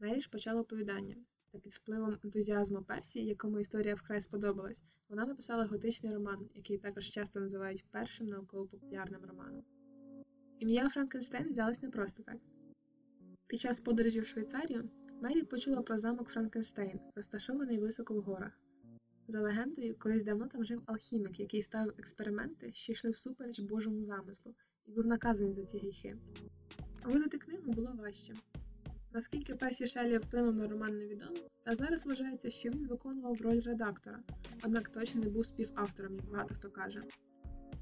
Мері 0.00 0.20
ж 0.20 0.30
почала 0.30 0.60
оповідання, 0.60 1.16
та 1.52 1.58
під 1.58 1.72
впливом 1.72 2.18
ентузіазму 2.24 2.82
Персі, 2.82 3.24
якому 3.24 3.60
історія 3.60 3.94
вкрай 3.94 4.20
сподобалась, 4.20 4.82
вона 5.08 5.24
написала 5.24 5.64
готичний 5.64 6.14
роман, 6.14 6.48
який 6.54 6.78
також 6.78 7.10
часто 7.10 7.40
називають 7.40 7.86
першим 7.90 8.26
науково-популярним 8.26 9.24
романом. 9.24 9.64
Ім'я 10.58 10.88
Франкенштейн 10.88 11.48
взялось 11.48 11.82
не 11.82 11.90
просто 11.90 12.22
так. 12.22 12.36
Під 13.46 13.60
час 13.60 13.80
подорожі 13.80 14.20
в 14.20 14.26
Швейцарію 14.26 14.90
Мері 15.22 15.42
почула 15.42 15.82
про 15.82 15.98
замок 15.98 16.28
Франкенштейн, 16.28 17.00
розташований 17.14 17.78
високо 17.78 18.14
в 18.14 18.22
горах. 18.22 18.60
За 19.28 19.40
легендою, 19.40 19.98
колись 19.98 20.24
давно 20.24 20.48
там 20.48 20.64
жив 20.64 20.82
алхімік, 20.86 21.40
який 21.40 21.62
ставив 21.62 21.94
експерименти, 21.98 22.70
що 22.72 22.92
йшли 22.92 23.10
всупереч 23.10 23.60
Божому 23.60 24.02
замислу, 24.02 24.54
і 24.86 24.90
був 24.90 25.06
наказаний 25.06 25.54
за 25.54 25.64
ці 25.64 25.78
гріхи. 25.78 26.16
Видати 27.04 27.38
книгу 27.38 27.72
було 27.72 27.92
важче. 27.98 28.34
Наскільки 29.14 29.54
Персі 29.54 29.86
Шеллі 29.86 30.18
вплинув 30.18 30.54
на 30.54 30.68
роман 30.68 30.96
невідомо, 30.96 31.38
а 31.64 31.74
зараз 31.74 32.06
вважається, 32.06 32.50
що 32.50 32.70
він 32.70 32.86
виконував 32.86 33.40
роль 33.40 33.60
редактора, 33.60 34.22
однак 34.64 34.88
точно 34.88 35.20
не 35.20 35.28
був 35.30 35.46
співавтором, 35.46 36.14
як 36.14 36.24
багато 36.24 36.54
хто 36.54 36.70
каже. 36.70 37.02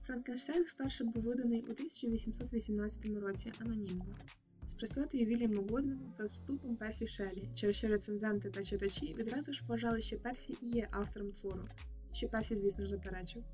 Франкенштейн 0.07 0.63
вперше 0.63 1.05
був 1.05 1.23
виданий 1.23 1.61
у 1.61 1.73
1818 1.73 3.07
році 3.07 3.53
анонімно, 3.59 4.19
з 4.67 4.75
присвятою 4.75 5.27
Вільяму 5.27 5.63
Годвіну 5.63 6.15
та 6.19 6.25
вступом 6.25 6.77
Персі 6.77 7.07
Шеллі, 7.07 7.51
через 7.55 7.77
що 7.77 7.89
рецензенти 7.89 8.51
та 8.51 8.63
читачі 8.63 9.15
відразу 9.15 9.53
ж 9.53 9.65
вважали, 9.67 10.01
що 10.01 10.19
Персі 10.19 10.57
і 10.63 10.69
є 10.69 10.89
автором 10.91 11.33
твору, 11.33 11.69
що 12.13 12.29
Персі, 12.29 12.57
звісно 12.57 12.85
ж, 12.85 12.91
заперечив. 12.91 13.45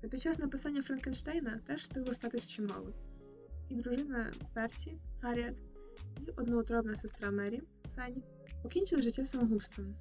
Та 0.00 0.08
під 0.08 0.20
час 0.20 0.38
написання 0.38 0.82
Франкенштейна 0.82 1.60
теж 1.66 1.80
встигло 1.80 2.14
статись 2.14 2.46
чимало. 2.46 2.92
І 3.68 3.74
дружина 3.74 4.32
Персі, 4.54 4.98
Гарріет, 5.20 5.62
і 6.26 6.30
одноутробна 6.30 6.94
сестра 6.94 7.30
Мері, 7.30 7.62
Фенні, 7.96 8.22
покінчили 8.62 9.02
життя 9.02 9.24
самогубством. 9.24 9.94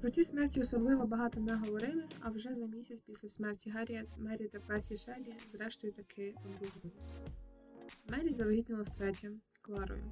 Про 0.00 0.10
ці 0.10 0.24
смерті 0.24 0.60
особливо 0.60 1.06
багато 1.06 1.40
не 1.40 1.54
говорили, 1.54 2.04
а 2.20 2.30
вже 2.30 2.54
за 2.54 2.66
місяць 2.66 3.00
після 3.00 3.28
смерті 3.28 3.70
Гарріет, 3.70 4.14
Мері 4.18 4.48
та 4.48 4.60
Персі 4.60 4.96
Шеллі 4.96 5.34
зрештою 5.46 5.92
таки 5.92 6.34
одружились. 6.44 7.16
Мері 8.08 8.32
завагітніла 8.32 8.82
втретє 8.82 9.30
Кларою. 9.62 10.04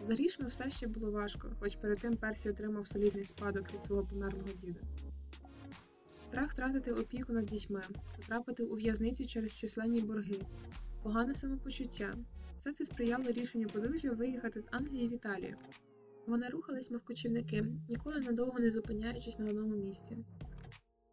За 0.00 0.14
грішми 0.14 0.46
все 0.46 0.70
ще 0.70 0.86
було 0.86 1.10
важко, 1.10 1.52
хоч 1.60 1.76
перед 1.76 1.98
тим 1.98 2.16
Персі 2.16 2.50
отримав 2.50 2.86
солідний 2.86 3.24
спадок 3.24 3.72
від 3.72 3.80
свого 3.80 4.06
померлого 4.06 4.48
діда. 4.60 4.80
Страх 6.18 6.52
втратити 6.52 6.92
опіку 6.92 7.32
над 7.32 7.46
дітьми, 7.46 7.82
потрапити 8.16 8.62
у 8.62 8.74
в'язницю 8.74 9.26
через 9.26 9.54
численні 9.54 10.00
борги, 10.00 10.40
погане 11.04 11.34
самопочуття. 11.34 12.16
Все 12.56 12.72
це 12.72 12.84
сприяло 12.84 13.24
рішенню 13.32 13.68
подружжя 13.68 14.12
виїхати 14.12 14.60
з 14.60 14.68
Англії 14.72 15.08
в 15.08 15.14
Італію. 15.14 15.56
Вони 16.26 16.48
рухались, 16.48 16.90
мов 16.90 17.02
кочівники, 17.02 17.66
ніколи 17.88 18.20
надовго 18.20 18.58
не 18.58 18.70
зупиняючись 18.70 19.38
на 19.38 19.46
одному 19.46 19.76
місці. 19.76 20.18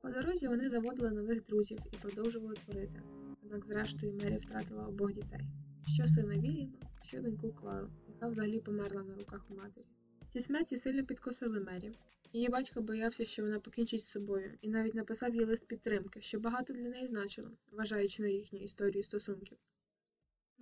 По 0.02 0.10
дорозі 0.10 0.48
вони 0.48 0.70
заводили 0.70 1.12
нових 1.12 1.44
друзів 1.44 1.80
і 1.94 1.96
продовжували 1.96 2.56
творити, 2.56 3.02
однак, 3.44 3.66
зрештою, 3.66 4.14
Мері 4.14 4.38
втратила 4.38 4.86
обох 4.86 5.14
дітей 5.14 5.42
що 5.94 6.08
сина 6.08 6.38
Вільяма, 6.38 6.74
що 7.04 7.22
доньку 7.22 7.54
Клару, 7.54 7.90
яка 8.08 8.28
взагалі 8.28 8.60
померла 8.60 9.04
на 9.04 9.16
руках 9.16 9.46
у 9.50 9.56
матері. 9.56 9.86
Ці 10.28 10.42
смерті 10.42 10.78
сильно 10.78 11.06
підкосили 11.06 11.60
Мері. 11.60 11.98
Її 12.34 12.50
батько 12.50 12.82
боявся, 12.82 13.26
що 13.26 13.44
вона 13.44 13.60
покінчить 13.60 14.02
з 14.02 14.10
собою, 14.10 14.58
і 14.62 14.70
навіть 14.70 14.96
написав 14.96 15.36
їй 15.36 15.46
лист 15.46 15.68
підтримки, 15.68 16.22
що 16.22 16.40
багато 16.40 16.74
для 16.74 16.90
неї 16.90 17.08
значило, 17.08 17.52
вважаючи 17.72 18.24
на 18.24 18.30
їхню 18.30 18.60
історію 18.60 19.04
стосунків. 19.04 19.58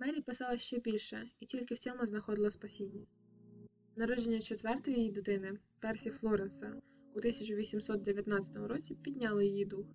Мері 0.00 0.20
писала 0.20 0.58
ще 0.58 0.78
більше 0.78 1.30
і 1.40 1.46
тільки 1.46 1.74
в 1.74 1.78
цьому 1.78 2.06
знаходила 2.06 2.50
спасіння. 2.50 3.06
Народження 3.96 4.40
четвертої 4.40 4.96
її 4.96 5.10
дитини, 5.10 5.58
Персі 5.80 6.10
Флоренса, 6.10 6.66
у 7.14 7.18
1819 7.18 8.56
році 8.56 8.94
підняло 8.94 9.42
її 9.42 9.64
дух. 9.64 9.86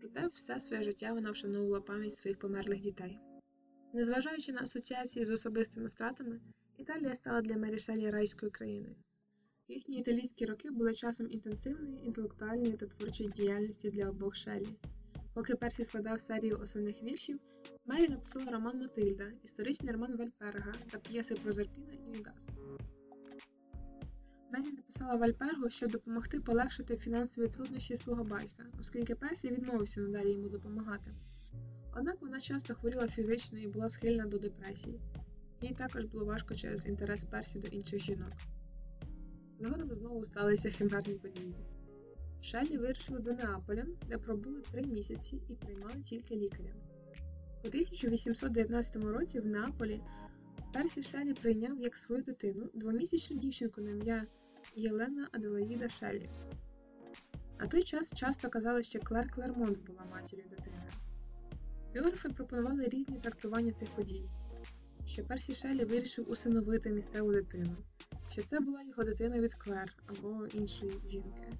Проте 0.00 0.26
все 0.26 0.60
своє 0.60 0.82
життя 0.82 1.12
вона 1.12 1.30
вшановувала 1.30 1.80
пам'ять 1.80 2.14
своїх 2.14 2.38
померлих 2.38 2.80
дітей. 2.80 3.18
Незважаючи 3.92 4.52
на 4.52 4.60
асоціації 4.60 5.24
з 5.24 5.30
особистими 5.30 5.88
втратами, 5.88 6.40
Італія 6.78 7.14
стала 7.14 7.40
для 7.40 7.56
Мері 7.56 7.78
Шеллі 7.78 8.10
райською 8.10 8.52
країною. 8.52 8.96
Їхні 9.68 9.98
італійські 9.98 10.46
роки 10.46 10.70
були 10.70 10.94
часом 10.94 11.30
інтенсивної 11.30 12.06
інтелектуальної 12.06 12.72
та 12.72 12.86
творчої 12.86 13.30
діяльності 13.30 13.90
для 13.90 14.10
обох 14.10 14.36
Шеллі. 14.36 14.76
Поки 15.40 15.54
Персі 15.54 15.84
складав 15.84 16.20
серію 16.20 16.58
основних 16.62 17.02
віршів, 17.02 17.38
Мері 17.86 18.08
написала 18.08 18.50
роман 18.50 18.78
Матильда, 18.78 19.24
історичний 19.44 19.92
роман 19.92 20.16
Вальперга 20.16 20.74
та 20.90 20.98
п'єси 20.98 21.34
про 21.34 21.52
Зерпіна 21.52 21.92
і 21.92 22.10
Відас. 22.10 22.52
Мері 24.52 24.72
написала 24.72 25.16
Вальпергу, 25.16 25.70
щоб 25.70 25.90
допомогти 25.90 26.40
полегшити 26.40 26.96
фінансові 26.96 27.48
труднощі 27.48 27.96
свого 27.96 28.24
батька, 28.24 28.66
оскільки 28.78 29.14
Персі 29.14 29.48
відмовився 29.48 30.00
надалі 30.00 30.32
йому 30.32 30.48
допомагати. 30.48 31.14
Однак 31.96 32.16
вона 32.20 32.40
часто 32.40 32.74
хворіла 32.74 33.08
фізично 33.08 33.58
і 33.58 33.68
була 33.68 33.88
схильна 33.88 34.26
до 34.26 34.38
депресії. 34.38 35.00
Їй 35.62 35.74
також 35.74 36.04
було 36.04 36.24
важко 36.24 36.54
через 36.54 36.88
інтерес 36.88 37.24
Персі 37.24 37.58
до 37.58 37.68
інших 37.68 38.00
жінок. 38.00 38.32
Згодом 39.60 39.92
знову 39.92 40.24
сталися 40.24 40.70
химерні 40.70 41.14
події. 41.14 41.54
Шеллі 42.42 42.78
вирушили 42.78 43.20
до 43.20 43.32
Неаполя, 43.32 43.86
де 44.08 44.18
пробули 44.18 44.62
три 44.70 44.86
місяці 44.86 45.42
і 45.48 45.56
приймали 45.56 46.00
тільки 46.00 46.36
лікаря. 46.36 46.74
У 47.64 47.68
1819 47.68 48.96
році 48.96 49.40
в 49.40 49.46
Неаполі 49.46 50.02
Персі 50.72 51.02
Шеллі 51.02 51.34
прийняв 51.34 51.80
як 51.80 51.96
свою 51.96 52.22
дитину 52.22 52.70
двомісячну 52.74 53.36
дівчинку 53.36 53.80
на 53.80 53.90
ім'я 53.90 54.26
Єлена 54.76 55.28
Аделаїда 55.32 55.88
Шеллі. 55.88 56.28
На 57.60 57.66
той 57.66 57.82
час 57.82 58.14
часто 58.14 58.48
казали, 58.48 58.82
що 58.82 59.00
Клер 59.00 59.30
Клермонт 59.30 59.78
була 59.86 60.04
матір'ю 60.10 60.44
дитини. 60.50 60.90
Біографи 61.92 62.28
пропонували 62.28 62.88
різні 62.88 63.18
трактування 63.18 63.72
цих 63.72 63.88
подій, 63.96 64.30
що 65.04 65.24
Персі 65.24 65.54
Шеллі 65.54 65.84
вирішив 65.84 66.30
усиновити 66.30 66.90
місцеву 66.90 67.32
дитину, 67.32 67.76
що 68.28 68.42
це 68.42 68.60
була 68.60 68.82
його 68.82 69.04
дитина 69.04 69.38
від 69.40 69.54
Клер 69.54 69.92
або 70.06 70.46
іншої 70.46 71.00
жінки. 71.06 71.52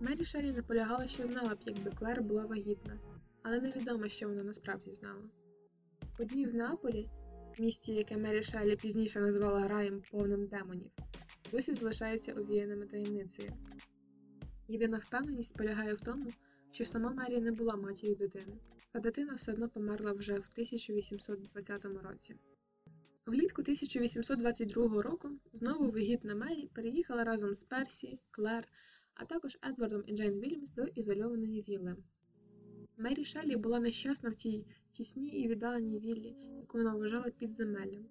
Мері 0.00 0.24
Шеллі 0.24 0.52
наполягала, 0.52 1.06
що 1.06 1.24
знала 1.24 1.54
б, 1.54 1.58
якби 1.66 1.90
Клер 1.90 2.22
була 2.22 2.46
вагітна, 2.46 2.98
але 3.42 3.60
невідомо, 3.60 4.08
що 4.08 4.28
вона 4.28 4.44
насправді 4.44 4.92
знала. 4.92 5.22
Події 6.18 6.46
в 6.46 6.54
Неаполі, 6.54 7.10
місті, 7.58 7.94
яке 7.94 8.16
Мері 8.16 8.42
Шеллі 8.42 8.76
пізніше 8.76 9.20
назвала 9.20 9.68
раєм 9.68 10.02
повним 10.10 10.46
демонів, 10.46 10.90
досі 11.52 11.74
залишаються 11.74 12.32
овіяними 12.32 12.86
таємницею. 12.86 13.52
Єдина 14.68 14.98
впевненість 14.98 15.58
полягає 15.58 15.94
в 15.94 16.00
тому, 16.00 16.32
що 16.70 16.84
сама 16.84 17.10
Мері 17.10 17.40
не 17.40 17.52
була 17.52 17.76
матір'ю 17.76 18.16
дитини, 18.16 18.58
а 18.92 19.00
дитина 19.00 19.34
все 19.34 19.52
одно 19.52 19.68
померла 19.68 20.12
вже 20.12 20.32
в 20.32 20.48
1820 20.52 21.84
році. 21.84 22.36
Влітку 23.26 23.62
1822 23.62 25.02
року 25.02 25.28
знову 25.52 25.90
вигідна 25.90 26.34
Мері 26.34 26.70
переїхала 26.74 27.24
разом 27.24 27.54
з 27.54 27.62
Персі, 27.62 28.18
Клер, 28.30 28.68
а 29.20 29.24
також 29.24 29.58
Едвардом 29.68 30.02
і 30.06 30.16
Джейн 30.16 30.40
Вільямс 30.40 30.74
до 30.74 30.84
ізольованої 30.84 31.62
вілли. 31.62 31.96
Мері 32.96 33.24
Шеллі 33.24 33.56
була 33.56 33.80
нещасна 33.80 34.30
в 34.30 34.34
тій 34.34 34.66
тісній 34.90 35.28
і 35.28 35.48
віддаленій 35.48 35.98
віллі, 35.98 36.36
яку 36.60 36.78
вона 36.78 36.94
вважала 36.94 37.30
підземеллям. 37.30 38.06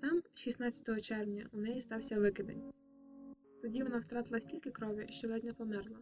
Там, 0.00 0.22
16 0.34 1.02
червня, 1.02 1.48
у 1.52 1.58
неї 1.58 1.80
стався 1.80 2.20
викидень. 2.20 2.72
Тоді 3.62 3.82
вона 3.82 3.98
втратила 3.98 4.40
стільки 4.40 4.70
крові, 4.70 5.06
що 5.10 5.28
ледь 5.28 5.44
не 5.44 5.52
померла. 5.52 5.98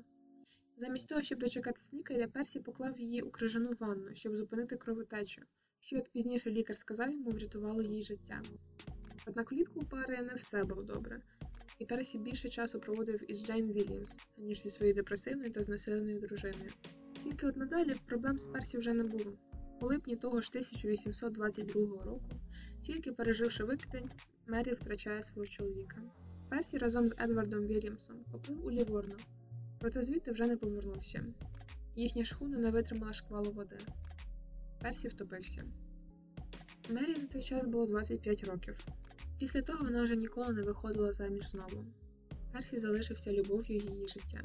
Замість 0.76 1.08
того, 1.08 1.22
щоб 1.22 1.38
дочекатись 1.38 1.94
лікаря, 1.94 2.28
Персі 2.28 2.60
поклав 2.60 3.00
її 3.00 3.22
у 3.22 3.30
крижану 3.30 3.70
ванну, 3.80 4.08
щоб 4.12 4.36
зупинити 4.36 4.76
кровотечу, 4.76 5.42
що, 5.80 5.96
як 5.96 6.08
пізніше 6.08 6.50
лікар 6.50 6.76
сказав 6.76 7.10
йому, 7.12 7.30
врятувало 7.30 7.82
їй 7.82 8.02
життя. 8.02 8.42
Однак 9.26 9.52
влітку 9.52 9.80
у 9.80 9.84
пари 9.84 10.22
не 10.22 10.34
все 10.34 10.64
було 10.64 10.82
добре, 10.82 11.22
і 11.78 11.84
Персі 11.84 12.18
більше 12.18 12.48
часу 12.48 12.80
проводив 12.80 13.30
із 13.30 13.46
Джейн 13.46 13.72
Вільямс, 13.72 14.18
аніж 14.38 14.62
зі 14.62 14.70
своєю 14.70 14.94
депресивною 14.94 15.52
та 15.52 15.62
знесиленою 15.62 16.20
дружиною. 16.20 16.70
Тільки 17.18 17.46
от 17.46 17.56
надалі 17.56 17.94
проблем 18.06 18.38
з 18.38 18.46
Персі 18.46 18.78
вже 18.78 18.92
не 18.92 19.04
було. 19.04 19.38
У 19.80 19.86
липні 19.86 20.16
того 20.16 20.40
ж 20.40 20.50
1822 20.52 22.04
року, 22.04 22.30
тільки 22.80 23.12
переживши 23.12 23.64
викидень, 23.64 24.10
Мері 24.46 24.72
втрачає 24.72 25.22
свого 25.22 25.46
чоловіка. 25.46 26.02
Персі 26.50 26.78
разом 26.78 27.08
з 27.08 27.14
Едвардом 27.18 27.66
Вільямсом 27.66 28.16
поплив 28.32 28.66
у 28.66 28.70
Ліворно, 28.70 29.16
проте 29.80 30.02
звідти 30.02 30.30
вже 30.30 30.46
не 30.46 30.56
повернувся. 30.56 31.24
Їхня 31.96 32.24
шхуна 32.24 32.58
не 32.58 32.70
витримала 32.70 33.12
шквалу 33.12 33.50
води. 33.52 33.78
Персі 34.80 35.08
втопився. 35.08 35.64
Мері 36.88 37.18
на 37.18 37.26
той 37.26 37.42
час 37.42 37.64
було 37.64 37.86
25 37.86 38.44
років. 38.44 38.84
Після 39.38 39.62
того 39.62 39.84
вона 39.84 40.02
вже 40.02 40.16
ніколи 40.16 40.52
не 40.52 40.62
виходила 40.62 41.12
заміж 41.12 41.44
знову. 41.44 41.84
Персі 42.52 42.78
залишився 42.78 43.32
любов'ю 43.32 43.76
її 43.76 44.08
життя. 44.08 44.44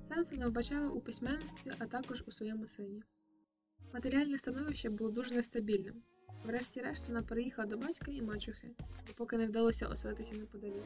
Сенс 0.00 0.32
вона 0.32 0.48
вбачала 0.48 0.90
у 0.90 1.00
письменництві, 1.00 1.72
а 1.78 1.86
також 1.86 2.24
у 2.26 2.30
своєму 2.30 2.66
сині. 2.66 3.02
Матеріальне 3.94 4.38
становище 4.38 4.90
було 4.90 5.10
дуже 5.10 5.34
нестабільним. 5.34 6.02
Врешті-решт 6.44 7.08
вона 7.08 7.22
переїхала 7.22 7.68
до 7.68 7.76
батька 7.76 8.10
і 8.10 8.22
мачухи, 8.22 8.70
поки 9.14 9.36
не 9.36 9.46
вдалося 9.46 9.86
оселитися 9.86 10.34
неподалік. 10.34 10.84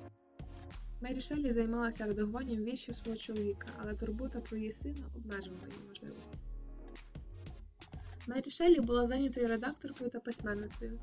Мері 1.00 1.20
Шеллі 1.20 1.50
займалася 1.50 2.07
редагуванням 2.07 2.64
віршів 2.64 2.94
свого 2.94 3.16
чоловіка, 3.16 3.68
але 3.79 3.94
турбота 3.94 4.40
про 4.40 4.57
її 4.57 4.72
сина 4.72 5.11
обмежувала 5.16 5.66
її 5.66 5.88
можливості. 5.88 6.40
Мері 8.26 8.50
Шеллі 8.50 8.81
була 8.81 9.07
зайнятою 9.07 9.48
редакторкою 9.48 10.11
та 10.11 10.20
письменницею. 10.20 11.00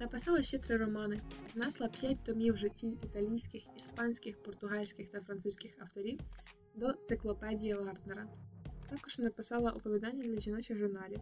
Написала 0.00 0.42
ще 0.42 0.58
три 0.58 0.76
романи, 0.76 1.20
внесла 1.54 1.88
п'ять 1.88 2.24
томів 2.24 2.56
житті 2.56 2.88
італійських, 2.88 3.62
іспанських, 3.76 4.42
португальських 4.42 5.10
та 5.10 5.20
французьких 5.20 5.76
авторів 5.78 6.20
до 6.74 6.92
циклопедії 6.92 7.74
Лартнера. 7.74 8.28
Також 8.90 9.18
написала 9.18 9.70
оповідання 9.70 10.24
для 10.24 10.40
жіночих 10.40 10.78
журналів. 10.78 11.20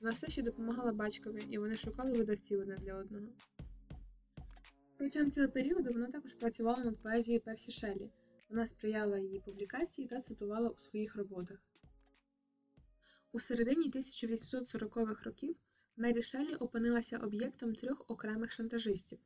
Вона 0.00 0.12
все 0.12 0.28
ще 0.28 0.42
допомагала 0.42 0.92
батькові, 0.92 1.44
і 1.48 1.58
вони 1.58 1.76
шукали 1.76 2.12
видавців 2.12 2.60
одне 2.60 2.76
для 2.76 2.94
одного. 2.94 3.26
Протягом 4.98 5.30
цього 5.30 5.48
періоду 5.48 5.92
вона 5.92 6.06
також 6.06 6.34
працювала 6.34 6.84
над 6.84 7.02
поезією 7.02 7.44
Персі 7.44 7.72
Шеллі. 7.72 8.10
Вона 8.48 8.66
сприяла 8.66 9.18
її 9.18 9.40
публікації 9.40 10.08
та 10.08 10.20
цитувала 10.20 10.68
у 10.68 10.78
своїх 10.78 11.16
роботах. 11.16 11.58
У 13.32 13.38
середині 13.38 13.90
1840-х 13.90 15.24
років 15.24 15.56
Мері 15.96 16.22
Шеллі 16.22 16.54
опинилася 16.54 17.18
об'єктом 17.18 17.74
трьох 17.74 18.04
окремих 18.08 18.52
шантажистів. 18.52 19.18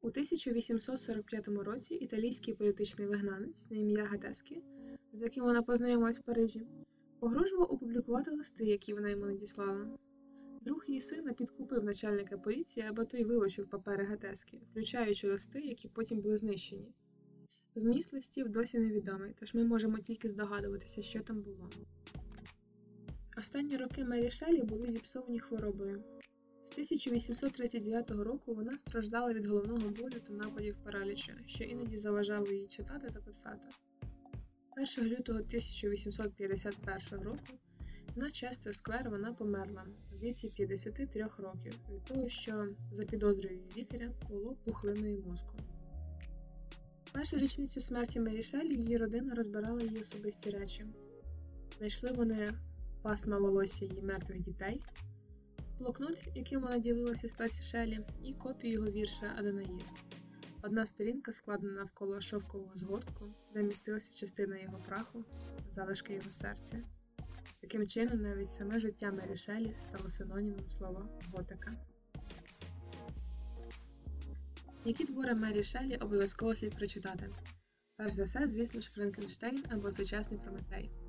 У 0.00 0.06
1845 0.06 1.48
році 1.48 1.94
італійський 1.94 2.54
політичний 2.54 3.08
вигнанець 3.08 3.70
на 3.70 3.76
ім'я 3.76 4.04
Гатескі, 4.04 4.62
з 5.12 5.22
яким 5.22 5.44
вона 5.44 5.62
познайомилась 5.62 6.20
в 6.20 6.22
Парижі, 6.22 6.66
погрожував 7.20 7.72
опублікувати 7.72 8.30
листи, 8.30 8.64
які 8.64 8.94
вона 8.94 9.10
йому 9.10 9.26
надіслала. 9.26 9.98
Друг 10.60 10.84
її 10.88 11.00
сина 11.00 11.32
підкупив 11.32 11.84
начальника 11.84 12.38
поліції, 12.38 12.86
аби 12.86 13.04
той 13.04 13.24
вилучив 13.24 13.70
папери 13.70 14.04
Гатескі, 14.04 14.60
включаючи 14.70 15.28
листи, 15.28 15.60
які 15.60 15.88
потім 15.88 16.20
були 16.20 16.36
знищені. 16.36 16.94
Вміст 17.74 18.12
листів 18.12 18.48
досі 18.48 18.78
невідомий, 18.78 19.34
тож 19.36 19.54
ми 19.54 19.64
можемо 19.64 19.98
тільки 19.98 20.28
здогадуватися, 20.28 21.02
що 21.02 21.20
там 21.20 21.42
було. 21.42 21.70
Останні 23.36 23.76
роки 23.76 24.04
Мері 24.04 24.30
Шеллі 24.30 24.62
були 24.62 24.90
зіпсовані 24.90 25.38
хворобою. 25.40 26.04
З 26.64 26.72
1839 26.72 28.10
року 28.10 28.54
вона 28.54 28.78
страждала 28.78 29.32
від 29.32 29.46
головного 29.46 29.88
болю 29.88 30.20
та 30.26 30.32
нападів 30.32 30.76
паралічу, 30.84 31.32
що 31.46 31.64
іноді 31.64 31.96
заважали 31.96 32.56
їй 32.56 32.66
читати 32.66 33.10
та 33.14 33.20
писати. 33.20 33.68
1 34.98 35.10
лютого 35.10 35.38
1851 35.38 37.20
року 37.20 37.58
на 38.16 38.30
Честер 38.30 38.74
Склер 38.74 39.10
вона 39.10 39.32
померла 39.32 39.86
у 40.12 40.18
віці 40.18 40.48
53 40.48 41.22
років 41.38 41.74
від 41.90 42.04
того, 42.04 42.28
що, 42.28 42.68
за 42.92 43.04
підозрою 43.04 43.60
лікаря, 43.76 44.12
було 44.28 44.56
пухлиною 44.64 45.22
мозку. 45.26 45.54
Першу 47.12 47.36
річницю 47.36 47.80
смерті 47.80 48.20
Мері 48.20 48.42
Шеллі 48.42 48.74
її 48.74 48.96
родина 48.96 49.34
розбирала 49.34 49.82
її 49.82 50.00
особисті 50.00 50.50
речі. 50.50 50.84
Знайшли 51.78 52.12
вони 52.12 52.52
пасма 53.04 53.38
волосся 53.38 53.84
її 53.84 54.02
мертвих 54.02 54.40
дітей, 54.40 54.84
блокнот, 55.78 56.24
яким 56.34 56.60
вона 56.60 56.78
ділилася 56.78 57.28
з 57.28 57.34
Персі 57.34 57.62
Шеллі, 57.62 58.00
і 58.22 58.34
копію 58.34 58.72
його 58.72 58.90
вірша 58.90 59.32
Аданаїс. 59.38 60.02
Одна 60.62 60.86
сторінка 60.86 61.32
складена 61.32 61.72
навколо 61.72 62.20
шовкового 62.20 62.70
згортку, 62.74 63.34
де 63.54 63.62
містилася 63.62 64.16
частина 64.16 64.58
його 64.58 64.78
праху, 64.86 65.24
залишки 65.70 66.14
його 66.14 66.30
серця. 66.30 66.82
Таким 67.60 67.86
чином, 67.86 68.22
навіть 68.22 68.50
саме 68.50 68.78
життя 68.78 69.12
Мері 69.12 69.36
Шеллі 69.36 69.74
стало 69.76 70.10
синонімом 70.10 70.70
слова 70.70 71.08
готика. 71.32 71.76
Які 74.84 75.04
твори 75.04 75.34
Мері 75.34 75.62
Шеллі 75.62 75.96
обов'язково 75.96 76.54
слід 76.54 76.74
прочитати? 76.74 77.34
Перш 77.96 78.12
за 78.12 78.24
все, 78.24 78.48
звісно 78.48 78.80
ж, 78.80 78.90
Франкенштейн 78.90 79.64
або 79.70 79.90
сучасний 79.90 80.40
Прометей. 80.40 81.03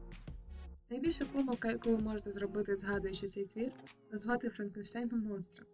Найбільша 0.95 1.25
помилка, 1.25 1.71
яку 1.71 1.89
ви 1.89 1.97
можете 1.97 2.31
зробити, 2.31 2.75
згадуючи 2.75 3.27
цей 3.27 3.45
твір, 3.45 3.71
назвати 4.11 4.49
Франкенштейном 4.49 5.19
монстра. 5.19 5.65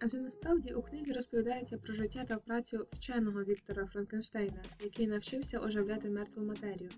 Адже 0.00 0.18
насправді 0.18 0.72
у 0.72 0.82
книзі 0.82 1.12
розповідається 1.12 1.78
про 1.78 1.94
життя 1.94 2.24
та 2.24 2.36
працю 2.36 2.86
вченого 2.88 3.44
Віктора 3.44 3.86
Франкенштейна, 3.86 4.64
який 4.80 5.06
навчився 5.06 5.60
оживляти 5.60 6.10
мертву 6.10 6.44
матерію. 6.44 6.90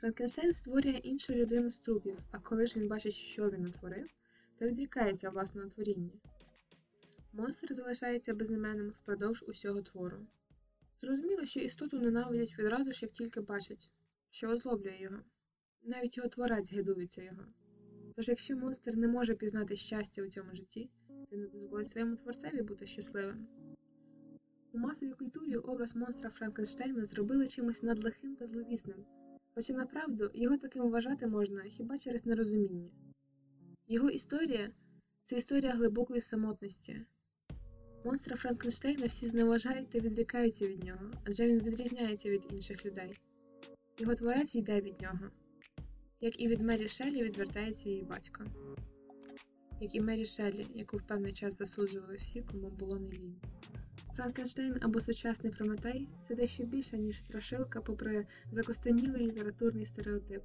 Франкенштейн 0.00 0.52
створює 0.52 1.00
іншу 1.02 1.34
людину 1.34 1.70
з 1.70 1.80
трупів, 1.80 2.18
а 2.30 2.38
коли 2.38 2.66
ж 2.66 2.80
він 2.80 2.88
бачить, 2.88 3.12
що 3.12 3.50
він 3.50 3.66
утворив, 3.66 4.06
то 4.58 4.66
відрікається 4.66 5.30
власного 5.30 5.68
творіння. 5.68 6.12
Монстр 7.32 7.74
залишається 7.74 8.34
безіменним 8.34 8.90
впродовж 8.90 9.44
усього 9.48 9.82
твору. 9.82 10.16
Зрозуміло, 10.96 11.44
що 11.44 11.60
істоту 11.60 11.98
ненавидять 11.98 12.58
відразу 12.58 12.92
ж, 12.92 13.06
як 13.06 13.12
тільки 13.12 13.40
бачать, 13.40 13.90
що 14.30 14.48
озлоблює 14.48 14.96
його. 15.00 15.18
Навіть 15.84 16.16
його 16.16 16.28
творець 16.28 16.72
гидується 16.72 17.22
його. 17.22 17.42
Тож, 18.16 18.28
якщо 18.28 18.56
монстр 18.56 18.96
не 18.96 19.08
може 19.08 19.34
пізнати 19.34 19.76
щастя 19.76 20.22
у 20.22 20.26
цьому 20.26 20.54
житті, 20.54 20.90
ти 21.30 21.36
не 21.36 21.46
дозволить 21.46 21.86
своєму 21.86 22.16
творцеві 22.16 22.62
бути 22.62 22.86
щасливим. 22.86 23.46
У 24.72 24.78
масовій 24.78 25.12
культурі 25.12 25.56
образ 25.56 25.96
монстра 25.96 26.30
Франкенштейна 26.30 27.04
зробили 27.04 27.48
чимось 27.48 27.82
надлихим 27.82 28.36
та 28.36 28.46
зловісним, 28.46 29.04
хоча 29.54 29.72
направду 29.72 30.30
його 30.34 30.56
таким 30.56 30.90
вважати 30.90 31.26
можна 31.26 31.62
хіба 31.62 31.98
через 31.98 32.26
нерозуміння. 32.26 32.90
Його 33.88 34.10
історія 34.10 34.70
це 35.24 35.36
історія 35.36 35.72
глибокої 35.72 36.20
самотності. 36.20 37.06
Монстра 38.04 38.36
Франкенштейна 38.36 39.06
всі 39.06 39.26
зневажають 39.26 39.90
та 39.90 39.98
відрікаються 39.98 40.66
від 40.68 40.84
нього, 40.84 41.12
адже 41.24 41.48
він 41.48 41.60
відрізняється 41.60 42.30
від 42.30 42.46
інших 42.50 42.86
людей. 42.86 43.20
Його 43.98 44.14
творець 44.14 44.56
йде 44.56 44.80
від 44.80 45.00
нього, 45.00 45.30
як 46.20 46.40
і 46.40 46.48
від 46.48 46.60
Мері 46.60 46.88
Шеллі 46.88 47.22
відвертається 47.22 47.88
її 47.88 48.04
батько, 48.04 48.44
як 49.80 49.94
і 49.94 50.00
Мері 50.00 50.26
Шеллі, 50.26 50.66
яку 50.74 50.96
в 50.96 51.06
певний 51.06 51.32
час 51.32 51.58
засуджували 51.58 52.16
всі, 52.16 52.42
кому 52.42 52.70
було 52.70 52.98
не 52.98 53.08
лінь. 53.08 53.40
Франкенштейн 54.16 54.76
або 54.80 55.00
сучасний 55.00 55.52
Прометей 55.52 56.08
це 56.20 56.34
дещо 56.34 56.64
більше, 56.64 56.98
ніж 56.98 57.18
страшилка, 57.18 57.80
попри 57.80 58.26
закостенілий 58.50 59.26
літературний 59.26 59.84
стереотип. 59.84 60.42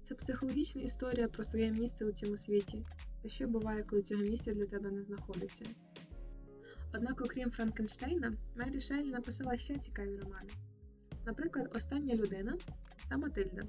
Це 0.00 0.14
психологічна 0.14 0.82
історія 0.82 1.28
про 1.28 1.44
своє 1.44 1.70
місце 1.70 2.06
у 2.06 2.10
цьому 2.10 2.36
світі, 2.36 2.86
та 3.22 3.28
що 3.28 3.48
буває, 3.48 3.82
коли 3.82 4.02
цього 4.02 4.22
місця 4.22 4.52
для 4.52 4.64
тебе 4.64 4.90
не 4.90 5.02
знаходиться. 5.02 5.64
Однак, 6.94 7.20
окрім 7.20 7.50
Франкенштейна, 7.50 8.36
Мері 8.56 8.80
Шеллі 8.80 9.10
написала 9.10 9.56
ще 9.56 9.78
цікаві 9.78 10.16
романи. 10.16 10.50
Наприклад, 11.26 11.70
Остання 11.74 12.14
людина 12.14 12.58
та 13.08 13.16
Матильда. 13.16 13.62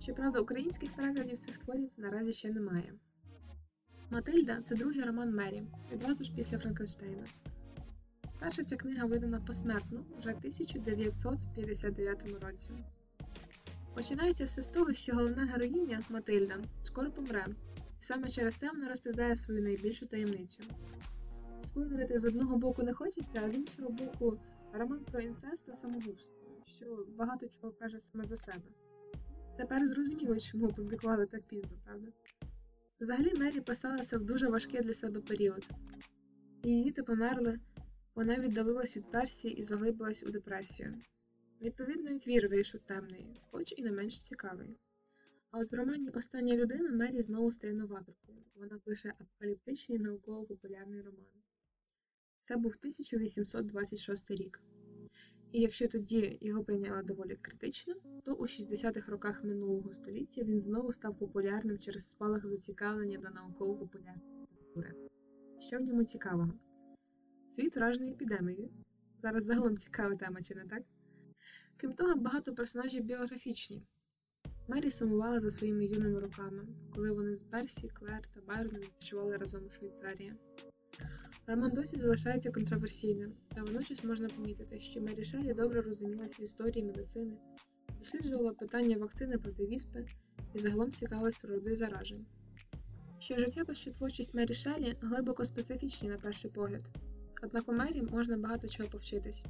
Щоправда, 0.00 0.40
українських 0.40 0.94
перекладів 0.94 1.38
цих 1.38 1.58
творів 1.58 1.90
наразі 1.96 2.32
ще 2.32 2.50
немає. 2.50 2.94
Матильда 4.10 4.60
це 4.62 4.74
другий 4.74 5.02
роман 5.02 5.34
Мері, 5.34 5.62
відразу 5.92 6.24
ж 6.24 6.34
після 6.36 6.58
Франкенштейна. 6.58 7.26
Перша 8.40 8.64
ця 8.64 8.76
книга 8.76 9.06
видана 9.06 9.40
посмертно 9.40 10.04
вже 10.18 10.30
в 10.30 10.36
1959 10.36 12.24
році. 12.42 12.70
Починається 13.94 14.44
все 14.44 14.62
з 14.62 14.70
того, 14.70 14.94
що 14.94 15.14
головна 15.14 15.46
героїня 15.46 16.04
Матильда 16.08 16.54
скоро 16.82 17.10
помре, 17.10 17.46
і 17.76 18.02
саме 18.02 18.28
через 18.28 18.56
це 18.56 18.70
вона 18.70 18.88
розповідає 18.88 19.36
свою 19.36 19.62
найбільшу 19.62 20.06
таємницю. 20.06 20.62
Спойлерити 21.60 22.18
з 22.18 22.24
одного 22.24 22.58
боку 22.58 22.82
не 22.82 22.92
хочеться, 22.92 23.42
а 23.44 23.50
з 23.50 23.54
іншого 23.54 23.90
боку, 23.90 24.38
роман 24.72 25.04
про 25.04 25.20
інцест 25.20 25.66
та 25.66 25.74
самогубство, 25.74 26.38
що 26.64 27.06
багато 27.16 27.46
чого 27.48 27.72
каже 27.72 28.00
саме 28.00 28.24
за 28.24 28.36
себе. 28.36 28.62
Тепер 29.58 29.86
зрозуміло, 29.86 30.38
чому 30.38 30.68
опублікували 30.68 31.26
так 31.26 31.42
пізно, 31.42 31.70
правда? 31.84 32.12
Взагалі 33.00 33.34
Мері 33.34 33.60
писала 33.60 34.02
це 34.02 34.18
в 34.18 34.24
дуже 34.24 34.48
важкий 34.48 34.80
для 34.80 34.92
себе 34.92 35.20
період. 35.20 35.70
Її 36.64 36.84
діти 36.84 37.02
померли, 37.02 37.60
вона 38.14 38.38
віддалилась 38.38 38.96
від 38.96 39.10
Персії 39.10 39.54
і 39.54 39.62
заглибилась 39.62 40.24
у 40.26 40.30
депресію. 40.30 40.94
Відповідно, 41.62 42.10
і 42.10 42.18
твір 42.18 42.48
вийшов 42.48 42.80
темний, 42.80 43.40
хоч 43.50 43.74
і 43.76 43.82
не 43.82 43.92
менш 43.92 44.18
цікавий. 44.18 44.76
А 45.50 45.58
от 45.58 45.72
в 45.72 45.74
романі 45.74 46.08
Остання 46.08 46.56
людина 46.56 46.90
Мері 46.90 47.22
знову 47.22 47.50
стає 47.50 47.74
новаторкою. 47.74 48.38
Вона 48.54 48.78
пише 48.78 49.14
апокаліптичний 49.20 49.98
науково-популярний 49.98 51.02
роман. 51.02 51.26
Це 52.42 52.56
був 52.56 52.76
1826 52.80 54.30
рік. 54.30 54.60
І 55.52 55.60
якщо 55.60 55.88
тоді 55.88 56.38
його 56.40 56.64
прийняли 56.64 57.02
доволі 57.02 57.36
критично, 57.42 57.94
то 58.24 58.34
у 58.34 58.42
60-х 58.42 59.12
роках 59.12 59.44
минулого 59.44 59.92
століття 59.92 60.42
він 60.42 60.60
знову 60.60 60.92
став 60.92 61.18
популярним 61.18 61.78
через 61.78 62.08
спалах 62.08 62.46
зацікавлення 62.46 63.18
до 63.18 63.30
науково-популярної 63.30 64.36
літератури. 64.42 65.08
Що 65.60 65.78
в 65.78 65.80
ньому 65.80 66.04
цікавого? 66.04 66.52
Світ 67.48 67.76
вражений 67.76 68.12
епідемією. 68.12 68.70
Зараз 69.18 69.44
загалом 69.44 69.76
цікава 69.76 70.16
тема, 70.16 70.42
чи 70.42 70.54
не 70.54 70.64
так? 70.64 70.82
Крім 71.76 71.92
того, 71.92 72.14
багато 72.16 72.54
персонажів 72.54 73.04
біографічні. 73.04 73.82
Мері 74.68 74.90
сумувала 74.90 75.40
за 75.40 75.50
своїми 75.50 75.86
юними 75.86 76.20
роками, 76.20 76.66
коли 76.94 77.12
вони 77.12 77.34
з 77.34 77.42
Персі, 77.42 77.88
Клер 77.88 78.26
та 78.34 78.40
Байроном 78.40 78.80
відпочивали 78.80 79.36
разом 79.36 79.66
у 79.66 79.70
Швейцарії. 79.70 80.34
Роман 81.48 81.70
досі 81.70 81.96
залишається 81.96 82.50
контроверсійним, 82.50 83.32
та 83.54 83.62
водночас 83.62 84.04
можна 84.04 84.28
помітити, 84.28 84.80
що 84.80 85.00
Мері 85.00 85.24
Шеллі 85.24 85.54
добре 85.54 85.82
розумілась 85.82 86.40
в 86.40 86.42
історії 86.42 86.84
медицини, 86.84 87.36
досліджувала 87.98 88.52
питання 88.52 88.96
вакцини 88.96 89.38
проти 89.38 89.66
віспи 89.66 90.06
і 90.54 90.58
загалом 90.58 90.92
цікавилась 90.92 91.36
природою 91.36 91.76
заражень. 91.76 92.26
Що 93.18 93.38
життя 93.38 93.74
що 93.74 93.90
творчість 93.90 94.34
Мері 94.34 94.54
Шеллі 94.54 94.96
глибоко 95.00 95.44
специфічні 95.44 96.08
на 96.08 96.16
перший 96.16 96.50
погляд, 96.50 96.90
однак 97.42 97.68
у 97.68 97.72
Мері 97.72 98.02
можна 98.02 98.38
багато 98.38 98.68
чого 98.68 98.88
повчитись, 98.88 99.44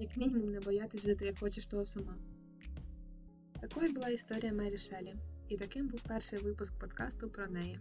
як 0.00 0.16
мінімум 0.16 0.52
не 0.52 0.60
боятись 0.60 1.02
жити, 1.02 1.26
як 1.26 1.38
хочеш 1.38 1.66
того 1.66 1.84
сама. 1.84 2.16
Такою 3.60 3.92
була 3.92 4.08
історія 4.08 4.52
Мері 4.52 4.78
Шеллі, 4.78 5.14
і 5.48 5.56
таким 5.56 5.88
був 5.88 6.00
перший 6.08 6.38
випуск 6.38 6.80
подкасту 6.80 7.30
про 7.30 7.46
неї. 7.46 7.78